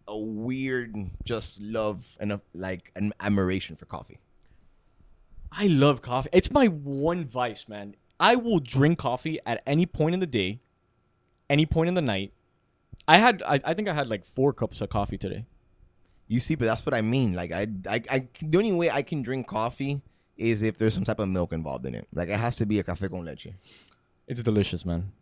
[0.07, 4.19] a weird just love and a, like an admiration for coffee.
[5.51, 6.29] I love coffee.
[6.33, 7.95] It's my one vice, man.
[8.19, 10.59] I will drink coffee at any point in the day,
[11.49, 12.31] any point in the night.
[13.07, 15.45] I had, I, I think I had like four cups of coffee today.
[16.27, 17.33] You see, but that's what I mean.
[17.33, 20.01] Like I, I, I the only way I can drink coffee
[20.35, 22.07] is if there's some type of milk involved in it.
[22.13, 23.47] Like it has to be a café con leche.
[24.27, 25.13] It's delicious, man.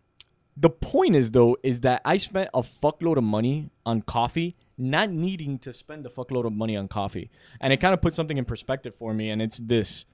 [0.58, 5.12] The point is, though, is that I spent a fuckload of money on coffee, not
[5.12, 7.30] needing to spend a fuckload of money on coffee.
[7.60, 10.06] And it kind of puts something in perspective for me, and it's this.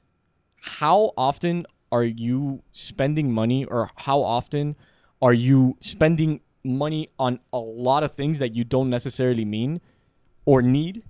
[0.61, 4.75] How often are you spending money, or how often
[5.21, 9.81] are you spending money on a lot of things that you don't necessarily mean
[10.45, 11.03] or need?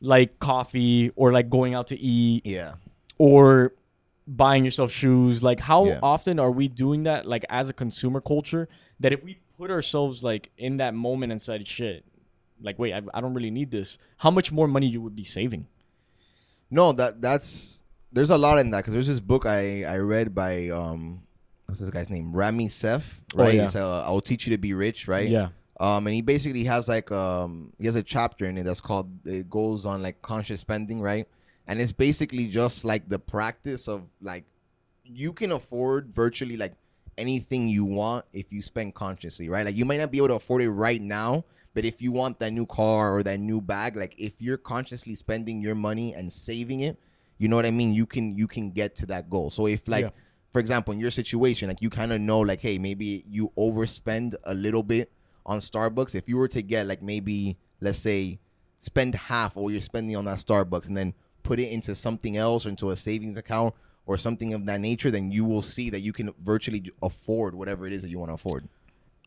[0.00, 2.74] Like coffee, or like going out to eat, Yeah.
[3.18, 3.72] or
[4.28, 6.00] buying yourself shoes like how Yeah.
[6.02, 8.68] often are we doing that like as a consumer culture
[8.98, 12.04] that if we put ourselves like in that moment and said shit
[12.60, 15.22] like wait I, I don't really need this how much more money you would be
[15.22, 15.68] saving
[16.70, 20.34] No, that that's there's a lot in that because there's this book I I read
[20.34, 21.22] by um
[21.66, 23.54] what's this guy's name Ramit Sethi Oh, right?
[23.54, 23.64] yeah.
[23.64, 25.28] It's uh, I'll teach you to be rich, right?
[25.28, 25.48] yeah
[25.78, 29.10] Um, and he basically has like um he has a chapter in it that's called
[29.26, 31.26] it goes on like conscious spending, right?
[31.68, 34.44] and it's basically just like the practice of like
[35.04, 36.74] you can afford virtually like
[37.18, 39.66] anything you want if you spend consciously, right?
[39.66, 42.38] Like you might not be able to afford it right now, but if you want
[42.38, 46.32] that new car or that new bag, like if you're consciously spending your money and
[46.32, 46.98] saving it,
[47.38, 47.92] you know what I mean?
[47.92, 49.50] You can you can get to that goal.
[49.50, 50.10] So if like Yeah.
[50.56, 54.34] For example, in your situation, like you kind of know like hey, maybe you overspend
[54.44, 55.12] a little bit
[55.44, 56.14] on Starbucks.
[56.14, 58.38] If you were to get like maybe let's say
[58.78, 62.38] spend half of what you're spending on that Starbucks and then put it into something
[62.38, 63.74] else or into a savings account
[64.06, 67.86] or something of that nature, then you will see that you can virtually afford whatever
[67.86, 68.66] it is that you want to afford.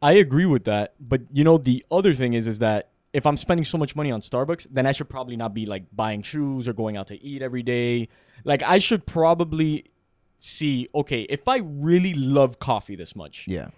[0.01, 3.37] I agree with that, but you know the other thing is is that if I'm
[3.37, 6.67] spending so much money on Starbucks, then I should probably not be like buying shoes
[6.67, 8.09] or going out to eat every day.
[8.43, 9.91] Like I should probably
[10.41, 13.69] see, okay, if I really love coffee this much, Yeah,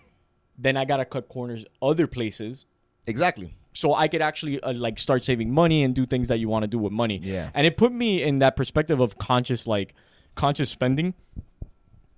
[0.57, 2.65] then I got to cut corners other places
[3.07, 3.55] exactly.
[3.73, 6.63] so I could actually uh, like start saving money and do things that you want
[6.63, 7.19] to do with money.
[7.23, 7.49] Yeah.
[7.53, 9.95] And it put me in that perspective of conscious like
[10.35, 11.13] conscious spending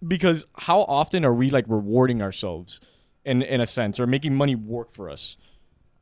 [0.05, 2.79] because how often are we like rewarding ourselves
[3.25, 5.37] in in a sense or making money work for us?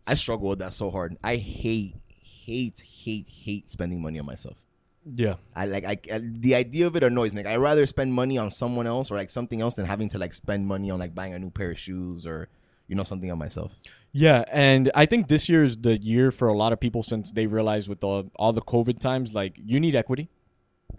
[0.07, 1.15] I struggle with that so hard.
[1.23, 4.57] I hate, hate, hate, hate spending money on myself.
[5.05, 5.35] Yeah.
[5.55, 7.43] I like I, I the idea of it annoys me.
[7.43, 10.19] Like, I'd rather spend money on someone else or like something else than having to
[10.19, 12.49] like spend money on like buying a new pair of shoes or
[12.87, 13.71] you know something on myself.
[14.13, 17.31] Yeah, and I think this year is the year for a lot of people since
[17.31, 20.29] they realized with all, all the COVID times like you need equity.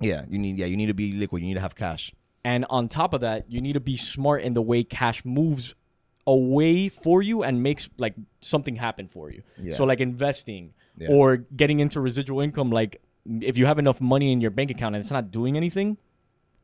[0.00, 1.42] Yeah, you need yeah you need to be liquid.
[1.42, 2.12] You need to have cash.
[2.44, 5.74] And on top of that, you need to be smart in the way cash moves
[6.26, 9.42] away for you and makes like something happen for you.
[9.60, 9.74] Yeah.
[9.74, 11.08] So like investing Yeah.
[11.10, 13.00] or getting into residual income like
[13.40, 15.96] if you have enough money in your bank account and it's not doing anything,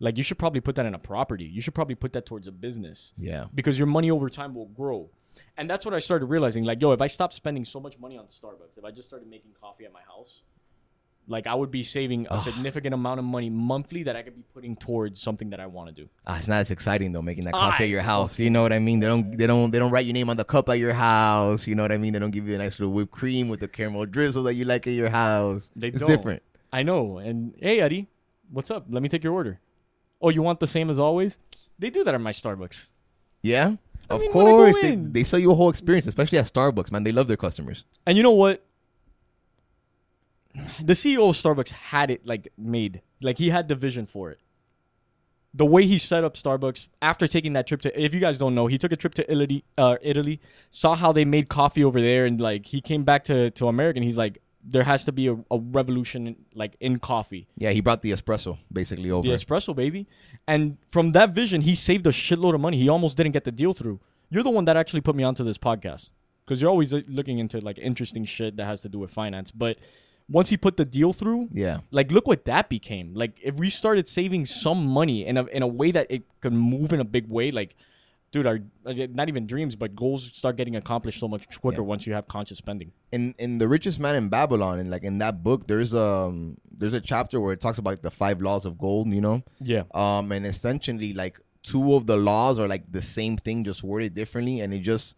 [0.01, 1.45] like you should probably put that in a property.
[1.45, 4.67] You should probably put that towards a business Yeah, because your money over time will
[4.67, 5.11] grow.
[5.57, 6.65] And that's what I started realizing.
[6.65, 9.29] Like, yo, if I stopped spending so much money on Starbucks, if I just started
[9.29, 10.43] making coffee at my house,
[11.31, 14.43] like I would be saving a significant amount of money monthly that I could be
[14.55, 16.09] putting towards something that I want to do.
[16.27, 18.39] ah, it's not as exciting though making that Ah, coffee at your house.
[18.39, 19.01] You know what I mean?
[19.01, 21.67] They don't they don't they don't write your name on the cup at your house.
[21.67, 22.15] You know what I mean?
[22.15, 24.65] They don't give you a nice little whipped cream with the caramel drizzle that you
[24.65, 25.71] like at your house.
[25.77, 26.09] They it's don't.
[26.09, 26.43] different.
[26.73, 27.19] I know.
[27.19, 28.09] And hey, Eddie,
[28.51, 28.87] what's up?
[28.89, 29.61] Let me take your order.
[30.21, 31.39] Oh, you want the same as always?
[31.79, 32.89] They do that at my Starbucks.
[33.43, 33.77] Yeah.
[34.11, 36.07] I Of mean, when I go course, they, in- they sell you a whole experience,
[36.07, 37.05] especially at Starbucks, man.
[37.05, 37.85] They love their customers.
[38.07, 38.65] And you know what?
[40.83, 43.03] The CEO of Starbucks had it like made.
[43.21, 44.41] Like he had the vision for it.
[45.55, 48.55] The way he set up Starbucks after taking that trip to if you guys don't
[48.55, 52.01] know, he took a trip to Italy, uh, Italy, saw how they made coffee over
[52.01, 55.13] there and like he came back to to America and he's like there has to
[55.13, 57.49] be a, a revolution in, like in coffee.
[57.57, 59.27] Yeah, he brought the espresso basically over.
[59.27, 60.07] The espresso baby.
[60.47, 62.79] And from that vision, he saved a shitload of money.
[62.79, 64.01] He almost didn't get the deal through.
[64.31, 66.13] You're the one that actually put me onto this podcast
[66.45, 69.51] because you're always uh, looking into like interesting shit that has to do with finance.
[69.51, 69.79] But
[70.29, 71.79] once he put the deal through, yeah.
[71.91, 73.15] like look what that became.
[73.15, 76.53] Like if we started saving some money in a in a way that it could
[76.53, 77.75] move in a big way, like
[78.31, 82.13] dude, our not even dreams, but goals start getting accomplished so much quicker once you
[82.15, 82.93] have conscious spending.
[83.13, 86.95] in in the richest man in Babylon, and like in that book, there's um there's
[86.95, 89.09] a chapter where it talks about the five laws of gold.
[89.09, 89.85] You know, Yeah.
[89.95, 94.15] um, and essentially like two of the laws are like the same thing, just worded
[94.15, 95.17] differently, and it just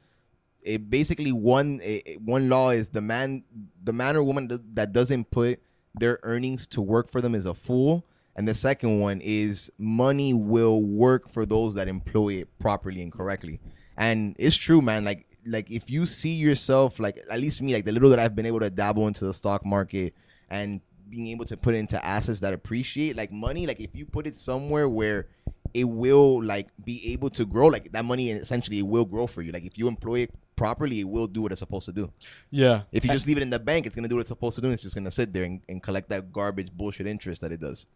[0.63, 3.43] it basically one it- one law is the man
[3.83, 5.61] the man or woman that doesn't put
[5.99, 8.05] their earnings to work for them is a fool.
[8.37, 13.13] And the second one is money will work for those that employ it properly and
[13.13, 13.61] correctly.
[13.97, 15.05] And it's true, man.
[15.05, 18.35] Like like if you see yourself like at least me, like the little that I've
[18.35, 20.15] been able to dabble into the stock market
[20.49, 24.07] and being able to put it into assets that appreciate, like money, like if you
[24.07, 25.27] put it somewhere where
[25.75, 29.43] it will like be able to grow, like that money essentially it will grow for
[29.43, 29.53] you.
[29.53, 32.11] Like if you employ it properly, it will do what it's supposed to do.
[32.51, 32.83] Yeah.
[32.93, 34.61] If you just leave it in the bank, it's gonna do what it's supposed to
[34.61, 34.69] do.
[34.69, 37.61] And it's just gonna sit there and, and collect that garbage bullshit interest that it
[37.61, 37.87] does.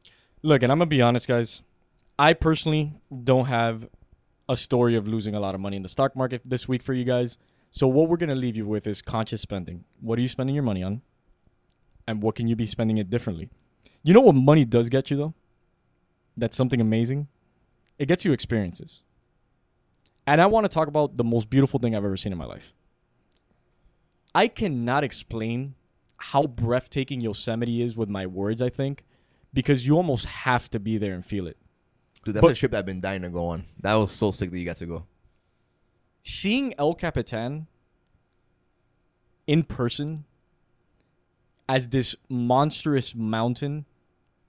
[0.45, 1.63] Look, and I'm gonna be honest, guys.
[2.19, 2.93] I personally
[3.25, 3.89] don't have
[4.47, 6.93] a story of losing a lot of money in the stock market this week for
[6.93, 7.39] you guys.
[7.71, 9.85] So what we're gonna leave you with is conscious spending.
[10.03, 11.01] What are you spending your money on?
[12.07, 13.49] And what can you be spending it differently?
[14.03, 15.35] You know what money does get you though?
[16.37, 17.29] That's something amazing.
[17.99, 19.01] It gets you experiences.
[20.27, 22.45] And I want to talk about the most beautiful thing I've ever seen in my
[22.45, 22.75] life.
[24.35, 25.75] I cannot explain
[26.19, 29.07] how breathtaking Yosemite is with my words, I think,
[29.55, 31.57] because you almost have to be there and feel it.
[32.25, 33.65] Dude, that's But- a trip that I've been dying to go on.
[33.81, 35.07] That was so sick that you got to go.
[36.23, 37.67] Seeing El Capitan
[39.47, 40.25] in person
[41.69, 43.85] as this monstrous mountain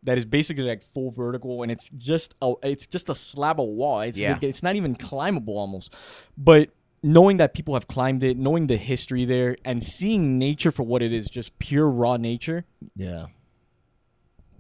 [0.04, 3.68] that is basically like full vertical and it's just a, it's just a slab of
[3.68, 4.02] wall.
[4.02, 4.34] It's Yeah.
[4.34, 5.94] like, it's not even climbable almost.
[6.38, 6.70] But
[7.02, 11.02] knowing that people have climbed it, knowing the history there and seeing nature for what
[11.02, 12.66] it is, just pure raw nature,
[12.96, 13.28] Yeah.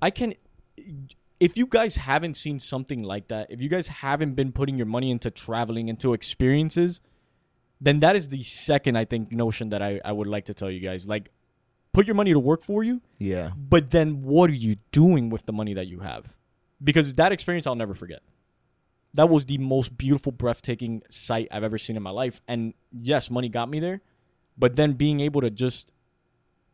[0.01, 0.33] I can
[1.39, 4.85] if you guys haven't seen something like that, if you guys haven't been putting your
[4.85, 7.01] money into traveling, into experiences,
[7.81, 10.71] then that is the second, I think, notion that I, I would like to tell
[10.71, 11.07] you guys.
[11.07, 11.29] Like,
[11.93, 13.51] put your money to work for you, Yeah.
[13.57, 16.25] but then what are you doing with the money that you have?
[16.83, 18.21] Because that experience I'll never forget.
[19.13, 22.41] That was the most beautiful, breathtaking sight I've ever seen in my life.
[22.47, 24.01] And yes, money got me there,
[24.57, 25.91] but then being able to just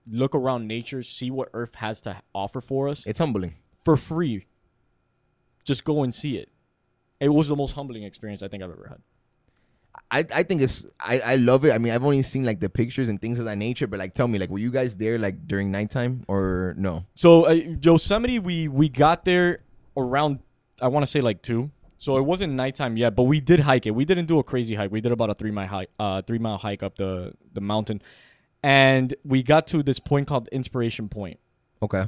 [0.09, 3.55] look around nature, see what Earth has to offer for us It's humbling.
[3.83, 4.45] for free,
[5.63, 6.49] just go and see it.
[7.19, 9.01] It was the most humbling experience I think I've ever had.
[10.09, 11.73] I, I think it's I, I love it.
[11.73, 14.13] I mean, I've only seen like the pictures and things of that nature, but like,
[14.13, 17.05] tell me, like, were you guys there like during nighttime or no?
[17.13, 19.59] So uh, Yosemite, we we got there
[19.97, 20.39] around
[20.81, 21.71] I want to say like two.
[21.97, 23.91] So it wasn't nighttime yet, but we did hike it.
[23.91, 24.91] We didn't do a crazy hike.
[24.91, 28.01] We did about a three mile hike, uh, three mile hike up the the mountain,
[28.63, 31.39] and we got to this point called Inspiration Point.
[31.83, 32.05] Okay.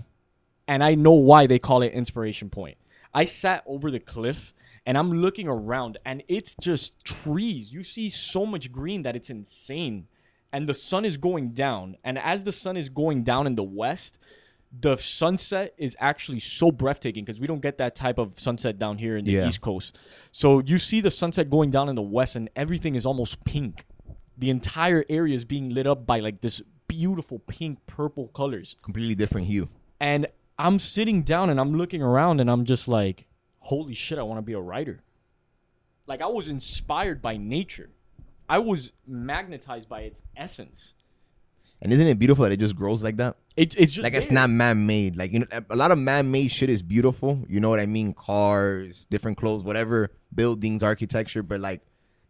[0.68, 2.78] and I know why they call it Inspiration Point.
[3.14, 4.54] I sat over the cliff
[4.86, 7.72] and I'm looking around and it's just trees.
[7.74, 10.08] You see so much green that it's insane.
[10.52, 11.98] And the sun is going down.
[12.04, 14.20] And as the sun is going down in the west,
[14.80, 18.98] the sunset is actually so breathtaking because we don't get that type of sunset down
[19.00, 19.48] here in the Yeah.
[19.48, 19.98] East Coast.
[20.32, 23.86] So you see the sunset going down in the west and everything is almost pink.
[24.38, 29.16] The entire area is being lit up by like this beautiful pink purple colors Completely
[29.16, 29.70] different hue.
[30.00, 30.28] and
[30.60, 33.26] I'm sitting down and I'm looking around and I'm just like,
[33.60, 35.02] holy shit, I want to be a writer.
[36.06, 37.90] Like I was inspired by nature.
[38.48, 40.94] I was magnetized by its essence.
[41.82, 43.36] And isn't it beautiful that it just grows like that?
[43.58, 45.16] It, it's just like it's not man-made.
[45.18, 47.44] Like you know, a lot of man-made shit is beautiful.
[47.50, 48.14] You know what I mean?
[48.14, 51.42] Cars, different clothes, whatever, buildings, architecture.
[51.44, 51.82] But like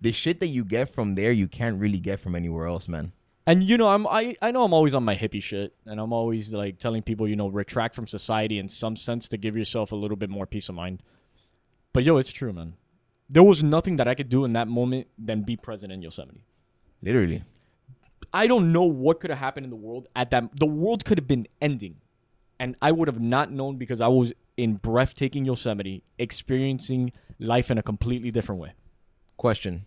[0.04, 3.13] the shit that you get from there, you can't really get from anywhere else, man.
[3.48, 6.12] And you know, I'm I, I know I'm always on my hippie shit, and I'm
[6.12, 9.92] always like telling people, you know, retract from society in some sense to give yourself
[9.94, 11.02] a little bit more peace of mind.
[11.94, 12.74] But yo, it's true, man.
[13.30, 16.44] There was nothing that I could do in that moment than be present in Yosemite.
[17.02, 17.44] Literally.
[18.34, 20.58] I don't know what could have happened in the world at that.
[20.60, 21.98] The world could have been ending,
[22.60, 27.78] and I would have not known because I was in breathtaking Yosemite, experiencing life in
[27.78, 28.74] a completely different way.
[29.38, 29.86] Question: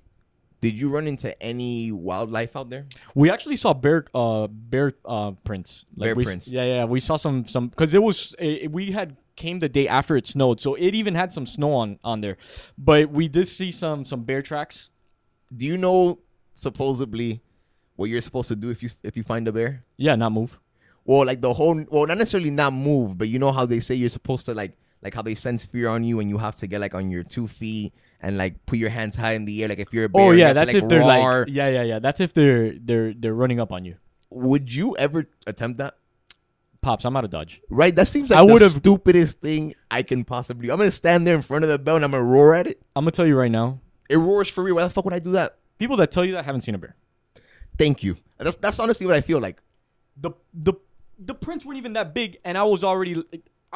[0.61, 2.87] Did you run into any wildlife out there?
[3.15, 5.85] We actually saw bear, uh, bear uh, prints.
[5.97, 6.49] Bear we, prints.
[6.49, 6.85] Yeah, yeah.
[6.85, 10.27] We saw some, some because it was it, we had came the day after it
[10.27, 12.39] snowed, so it even had some snow on on there.
[12.79, 14.91] But we did see some some bear tracks.
[15.55, 16.19] Do you know
[16.55, 17.43] supposedly
[17.97, 19.85] what you're supposed to do if you if you find a bear?
[19.97, 20.59] Yeah, not move.
[21.05, 23.95] Well, like the whole well, not necessarily not move, but you know how they say
[23.95, 26.67] you're supposed to like like how they sense fear on you and you have to
[26.67, 29.69] get like on your two feet and like put your hands high in the air
[29.69, 30.21] like if you're a bear.
[30.25, 31.39] Oh yeah, have to, that's like, if they're roar.
[31.47, 31.99] like yeah, yeah, yeah.
[32.01, 33.95] That's if they're they're they're running up on you.
[34.33, 35.95] Would you ever attempt that?
[36.83, 37.61] Pops, I'm out of dodge.
[37.71, 37.95] Right?
[37.95, 40.67] That seems I like the would've- stupidest thing I can possibly.
[40.67, 40.73] Do.
[40.73, 42.83] I'm gonna stand there in front of the bell and I'm gonna roar at it.
[42.97, 43.79] I'm gonna tell you right now.
[44.11, 44.75] It roars for real.
[44.75, 45.59] Why the fuck would I do that?
[45.79, 46.97] People that tell you that haven't seen a bear.
[47.79, 48.17] Thank you.
[48.39, 49.63] That's that's honestly what I feel like.
[50.17, 50.75] The the
[51.19, 53.23] the prints weren't even that big, and I was already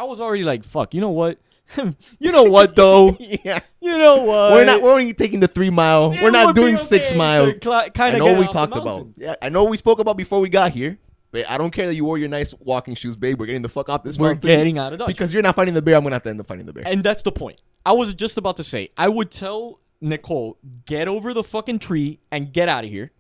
[0.01, 0.95] I was already like, fuck.
[0.95, 1.39] You know what?
[2.19, 3.15] you know what though?
[3.21, 3.61] yeah.
[3.83, 4.53] You know what?
[4.53, 4.81] We're not.
[4.81, 6.11] We're only taking the three mile.
[6.13, 7.59] It we're not doing okay six miles.
[7.59, 9.09] kinda I know what we talked about.
[9.19, 10.99] Yeah, I know what we spoke about before we got here.
[11.33, 13.39] But I don't care that you wore your nice walking shoes, babe.
[13.39, 14.49] We're getting the fuck off this We're mountain.
[14.49, 15.09] getting out of dodge.
[15.09, 15.97] because you're not fighting the bear.
[15.97, 16.83] I'm gonna have to end up fighting the bear.
[16.87, 17.61] And that's the point.
[17.85, 22.21] I was just about to say, I would tell Nicole, get over the fucking tree
[22.33, 23.13] and get out of here.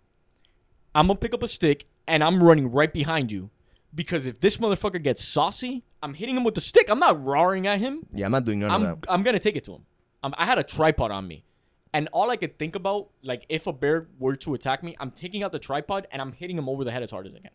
[0.94, 3.50] I'm gonna pick up a stick and I'm running right behind you.
[3.94, 6.88] Because if this motherfucker gets saucy, I'm hitting him with the stick.
[6.88, 8.06] I'm not roaring at him.
[8.12, 9.10] yeah, I'm not doing none I'm of that.
[9.12, 9.82] I'm gonna take it to him.
[10.22, 11.44] Um, I had a tripod on me,
[11.92, 15.10] and all I could think about, like if a bear were to attack me, I'm
[15.10, 17.38] taking out the tripod and I'm hitting him over the head as hard as I
[17.40, 17.50] can.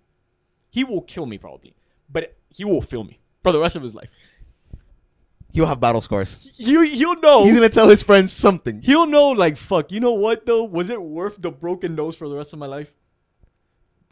[0.70, 1.76] He will kill me probably,
[2.12, 4.10] but he will feel me for the rest of his life.
[5.52, 6.52] He'll have battle scars.
[6.56, 7.46] You you'll know.
[7.46, 8.82] He's gonna tell his friends something.
[8.82, 9.92] He'll know like fuck.
[9.92, 10.64] You know what though?
[10.64, 12.92] Was it worth the broken nose for the rest of my life?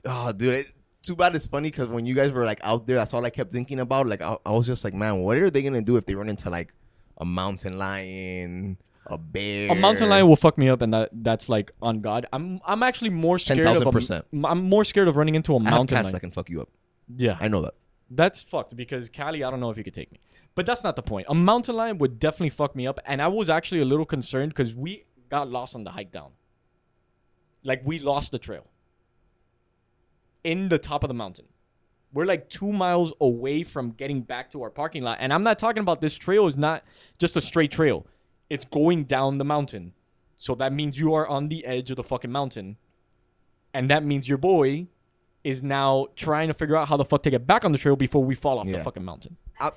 [0.05, 0.53] Oh, dude.
[0.53, 0.67] It,
[1.03, 3.29] too bad it's funny because when you guys were like out there, that's all I
[3.29, 4.07] kept thinking about.
[4.07, 6.29] Like I, I was just like, man, what are they gonna do if they run
[6.29, 6.73] into like
[7.17, 8.77] a mountain lion,
[9.07, 12.25] a bear, A mountain lion will fuck me up, and that that's like on God.
[12.33, 14.23] I'm I'm actually more scared of a, 10,000%.
[14.45, 16.13] I'm more scared of running into a I have mountain cats lion.
[16.13, 16.69] that can fuck you up.
[17.15, 17.73] Yeah, I know that.
[18.09, 20.19] That's fucked because Cali, I don't know if you could take me.
[20.55, 21.25] But that's not the point.
[21.29, 22.99] A mountain lion would definitely fuck me up.
[23.07, 26.31] And I was actually a little concerned because we got lost on the hike down.
[27.63, 28.67] Like we lost the trail
[30.43, 31.45] in the top of the mountain.
[32.13, 35.17] We're like two miles away from getting back to our parking lot.
[35.19, 36.83] And I'm not talking about this trail is not
[37.17, 38.05] just a straight trail.
[38.49, 39.93] It's going down the mountain.
[40.37, 42.77] So that means you are on the edge of the fucking mountain.
[43.73, 44.87] And that means your boy
[45.43, 47.95] is now trying to figure out how the fuck to get back on the trail
[47.95, 49.71] before we fall off the fucking mountain I,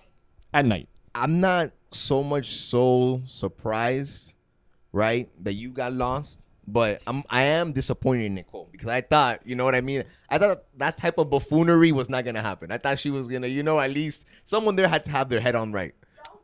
[0.53, 0.89] at night.
[1.15, 4.35] I'm not so much so surprised,
[4.93, 6.41] right, that you got lost.
[6.69, 10.05] But I'm I am disappointed in Nicole because I thought, you know what I mean?
[10.29, 12.73] I thought that type of buffoonery was not gonna happen.
[12.73, 15.41] I thought she was gonna, you know, at least someone there had to have their
[15.41, 15.95] head on right.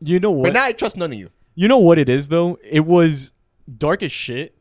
[0.00, 0.44] You know what?
[0.44, 1.30] But now I trust none of you.
[1.54, 2.58] You know what it is though?
[2.62, 3.32] It was
[3.78, 4.56] dark as shit,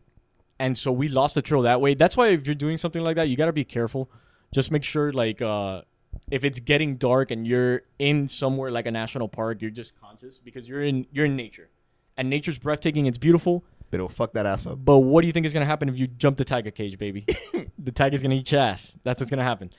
[0.60, 1.94] and so we lost the trail that way.
[1.94, 4.10] That's why if you're doing something like that, you gotta be careful.
[4.54, 5.82] Just make sure like uh
[6.30, 10.38] if it's getting dark and you're in somewhere like a national park, you're just conscious
[10.38, 11.70] because you're in you're in nature.
[12.18, 13.64] And nature's breathtaking, it's beautiful.
[13.92, 14.84] But it'll fuck that ass up.
[14.84, 17.26] But what do you think is gonna happen if you jump the tiger cage, baby?
[17.78, 18.98] the tiger's gonna eat your ass.
[19.04, 19.72] That's what's gonna happen.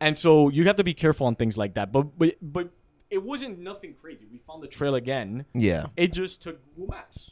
[0.00, 1.92] And so you have to be careful on things like that.
[1.92, 2.70] But but but
[3.10, 4.26] it wasn't nothing crazy.
[4.30, 5.46] We found the trail again.
[5.54, 5.86] Yeah.
[5.96, 7.30] It just took Google Maps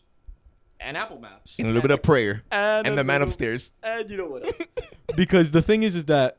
[0.78, 2.44] and Apple Maps And a little bit of prayer.
[2.52, 3.72] and, And the man upstairs.
[3.82, 4.44] And you know what?
[4.46, 4.56] else.
[5.16, 6.38] because the thing is, is that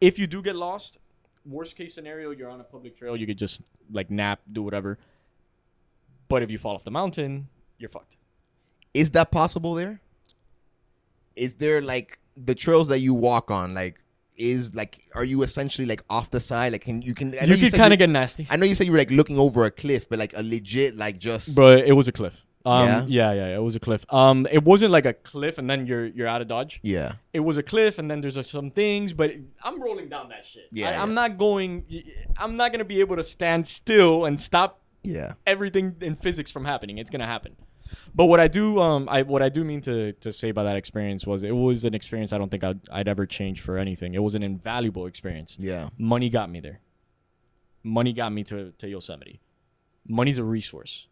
[0.00, 0.98] if you do get lost,
[1.46, 3.16] worst case scenario, you're on a public trail.
[3.16, 4.98] You could just like nap, do whatever.
[6.28, 7.48] But if you fall off the mountain,
[7.78, 8.16] you're fucked.
[8.94, 10.00] Is that possible there?
[11.36, 13.98] Is there like the trails that you walk on, like
[14.36, 16.72] is like are you essentially like off the side?
[16.72, 18.46] Like can you can I know You could said kind of get nasty.
[18.50, 20.96] I know you said you were like looking over a cliff, but like a legit
[20.96, 22.40] like just But it was a cliff.
[22.64, 23.00] Um, Yeah?
[23.08, 23.32] yeah?
[23.32, 24.04] yeah, yeah, It was a cliff.
[24.12, 26.80] Um, it wasn't like a cliff and then you're you're out of dodge.
[26.82, 27.14] Yeah.
[27.32, 29.32] It was a cliff and then there's uh, some things, but
[29.62, 30.68] I'm rolling down that shit.
[30.70, 31.84] Yeah, I, I'm not going.
[32.36, 35.32] I'm not gonna be able to stand still and stop Yeah.
[35.46, 36.98] everything in physics from happening.
[36.98, 37.56] It's gonna happen.
[38.14, 40.76] But what I do, um, I what I do mean to to say by that
[40.76, 44.14] experience was it was an experience I don't think I'd, I'd ever change for anything.
[44.14, 45.56] It was an invaluable experience.
[45.58, 45.88] Yeah.
[45.98, 46.80] Money got me there.
[47.82, 49.40] Money got me to to Yosemite.
[50.06, 51.06] Money's a resource.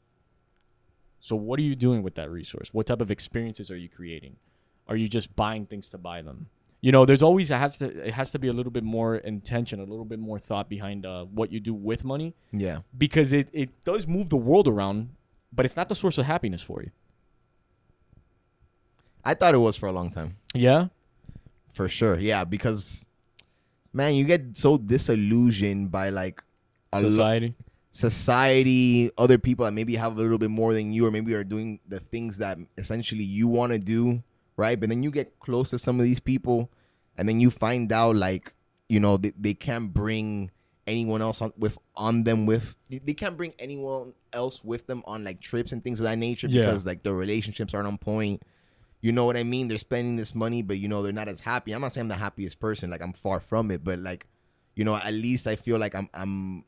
[1.21, 2.73] So what are you doing with that resource?
[2.73, 4.37] What type of experiences are you creating?
[4.89, 6.49] Are you just buying things to buy them?
[6.81, 9.17] You know, there's always it has to it has to be a little bit more
[9.17, 12.79] intention, a little bit more thought behind uh, what you do with money Yeah.
[12.97, 15.11] because it, it does move the world around,
[15.53, 16.91] but it's not the source of happiness for you.
[19.25, 20.37] I thought it was for a long time.
[20.55, 20.89] Yeah.
[21.73, 22.19] For sure.
[22.19, 23.07] Yeah, because
[23.93, 26.43] man, you get so disillusioned by like
[26.93, 27.55] a lo- Society.
[27.91, 31.45] society, other people that maybe have a little bit more than you, or maybe are
[31.45, 34.23] doing the things that essentially you want to do,
[34.57, 34.79] right?
[34.81, 36.71] But then you get close to some of these people,
[37.17, 38.55] and then you find out like
[38.89, 40.51] you know they, they can't bring
[40.91, 45.25] anyone else on with on them with they, can't bring anyone else with them on
[45.25, 46.63] like trips and things of that nature Yeah.
[46.63, 48.43] because like the relationships aren't on point.
[49.01, 49.69] You know what I mean?
[49.69, 51.73] They're spending this money, but you know they're not as happy.
[51.73, 54.27] I'm not saying I'm the happiest person, like I'm far from it, but like
[54.75, 56.65] you know at least I feel like I'm I'm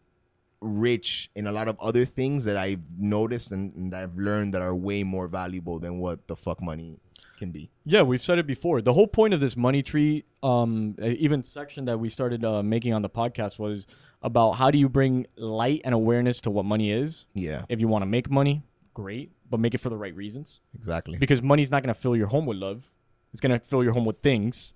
[0.60, 4.62] rich in a lot of other things that I've noticed and, and I've learned that
[4.62, 7.00] are way more valuable than what the fuck money
[7.38, 7.70] can be.
[7.84, 8.80] Yeah, we've said it before.
[8.82, 12.92] The whole point of this money tree, um, even section that we started uh, making
[12.94, 13.86] on the podcast was
[14.22, 17.26] about how do you bring light and awareness to what money is.
[17.34, 18.62] Yeah, If you want to make money,
[18.94, 20.60] great, but make it for the right reasons.
[20.74, 21.18] exactly.
[21.18, 22.84] Because money's not going to fill your home with love.
[23.32, 24.74] It's going to fill your home with things.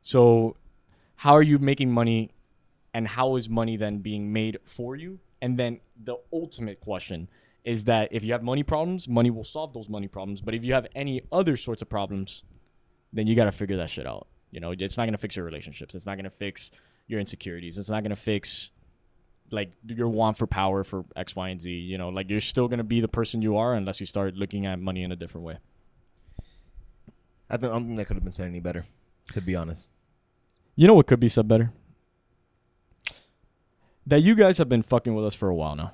[0.00, 0.56] So,
[1.16, 2.32] how are you making money
[2.92, 5.20] and how is money then being made for you?
[5.40, 7.28] And then the ultimate question
[7.64, 10.40] is that if you have money problems, money will solve those money problems.
[10.40, 12.42] But if you have any other sorts of problems,
[13.12, 14.26] then you got to figure that shit out.
[14.50, 15.94] You know, it's not going to fix your relationships.
[15.94, 16.70] It's not going to fix
[17.06, 17.78] your insecurities.
[17.78, 18.70] It's not going to fix
[19.50, 21.70] like your want for power for X, Y, and Z.
[21.70, 24.34] You know, like you're still going to be the person you are unless you start
[24.34, 25.58] looking at money in a different way.
[27.48, 28.86] I don't think that could have been said any better,
[29.32, 29.88] to be honest.
[30.74, 31.70] You know what could be said better?
[34.06, 35.92] That you guys have been fucking with us for a while now.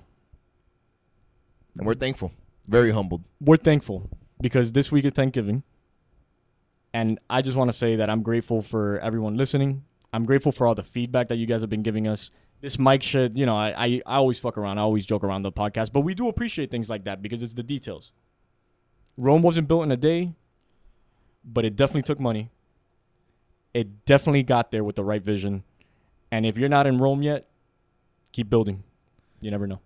[1.79, 2.33] And we're thankful,
[2.67, 3.25] very humbled.
[3.41, 4.11] We're thankful
[4.41, 5.63] because this week is Thanksgiving.
[6.93, 9.85] And I just want to say that I'm grateful for everyone listening.
[10.13, 12.31] I'm grateful for all the feedback that you guys have been giving us.
[12.61, 14.79] This mic shit, you know, I, I, I always fuck around.
[14.79, 17.55] I always joke around the podcast, but we do appreciate things like that because it's
[17.55, 18.13] the details.
[19.17, 20.33] Rome wasn't built in a day,
[21.45, 22.51] but it definitely took money.
[23.75, 25.63] It definitely got there with the right vision.
[26.33, 27.49] And if you're not in Rome yet,
[28.33, 28.83] keep building.
[29.41, 29.81] You never know.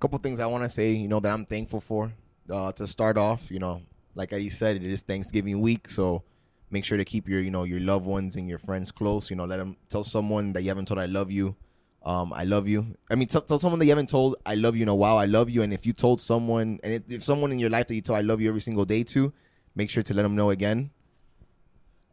[0.00, 2.12] Couple things I want to say, you know, that I'm thankful for.
[2.50, 3.82] Uh, to start off, you know,
[4.14, 6.22] like Eddie said, it is Thanksgiving week, so
[6.70, 9.28] make sure to keep your, you know, your loved ones and your friends close.
[9.28, 11.56] You know, let them tell someone that you haven't told I love you.
[12.04, 12.96] Um, I love you.
[13.10, 15.18] I mean, tell tell someone that you haven't told I love you in a while.
[15.18, 15.62] I love you.
[15.62, 18.18] And if you told someone, and if, if someone in your life that you told
[18.18, 19.32] I love you every single day to,
[19.74, 20.90] make sure to let them know again.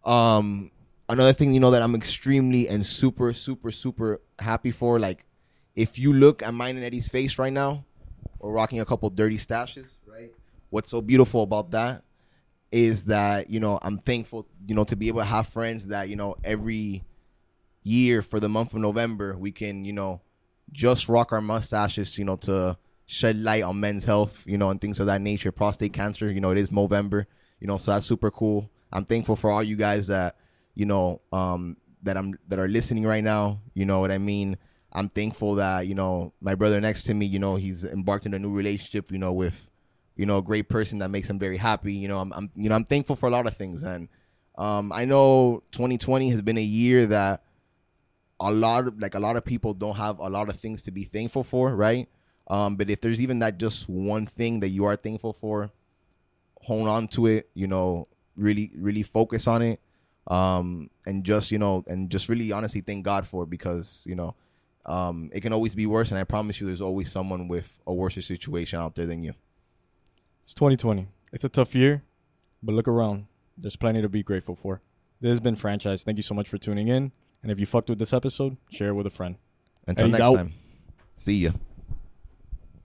[0.04, 0.72] Um,
[1.08, 5.26] another thing, you know, that I'm extremely and super, super, super happy for, like,
[5.76, 7.86] if you look at mine and Eddie's face right now,
[8.40, 10.32] we're rocking a couple dirty stashes, right?
[10.70, 12.04] What's so beautiful about that
[12.72, 16.10] is that, you know, I'm thankful, you know, to be able to have friends that,
[16.10, 17.04] you know, every
[17.84, 20.22] year for the month of November, we can, you know,
[20.72, 24.82] just rock our mustaches, you know, to shed light on men's health, you know, and
[24.82, 25.52] things of that nature.
[25.52, 27.26] Prostate cancer, you know, it is Movember,
[27.60, 28.70] you know, so that's super cool.
[28.92, 30.38] I'm thankful for all you guys that,
[30.74, 33.62] you know, um, that I'm that are listening right now.
[33.74, 34.58] You know what I mean?
[34.96, 37.26] I'm thankful that you know my brother next to me.
[37.26, 39.12] You know, he's embarked in a new relationship.
[39.12, 39.70] You know, with
[40.16, 41.94] you know a great person that makes him very happy.
[41.94, 44.08] You know, I'm, I'm you know I'm thankful for a lot of things, and
[44.58, 47.44] um, I know 2020 has been a year that
[48.40, 50.92] a lot of like a lot of people don't have a lot of things to
[50.92, 52.08] be thankful for, right?
[52.48, 55.72] Um, but if there's even that just one thing that you are thankful for,
[56.62, 57.50] hold on to it.
[57.54, 59.80] You know, really really focus on it
[60.28, 64.16] um and just you know and just really honestly thank god for it because you
[64.16, 64.36] know
[64.86, 67.94] um it can always be worse and i promise you there's always someone with a
[67.94, 69.34] worse situation out there than you
[70.42, 71.08] It's 2020.
[71.34, 72.04] It's a tough year,
[72.62, 73.26] but look around.
[73.58, 74.82] There's plenty to be grateful for.
[75.20, 76.04] This has been Franchise.
[76.04, 77.12] Thank you so much for tuning in.
[77.42, 79.36] And if you fucked with this episode, share it with a friend.
[79.88, 80.36] until Peace next out.
[80.36, 80.54] time
[81.16, 81.52] see ya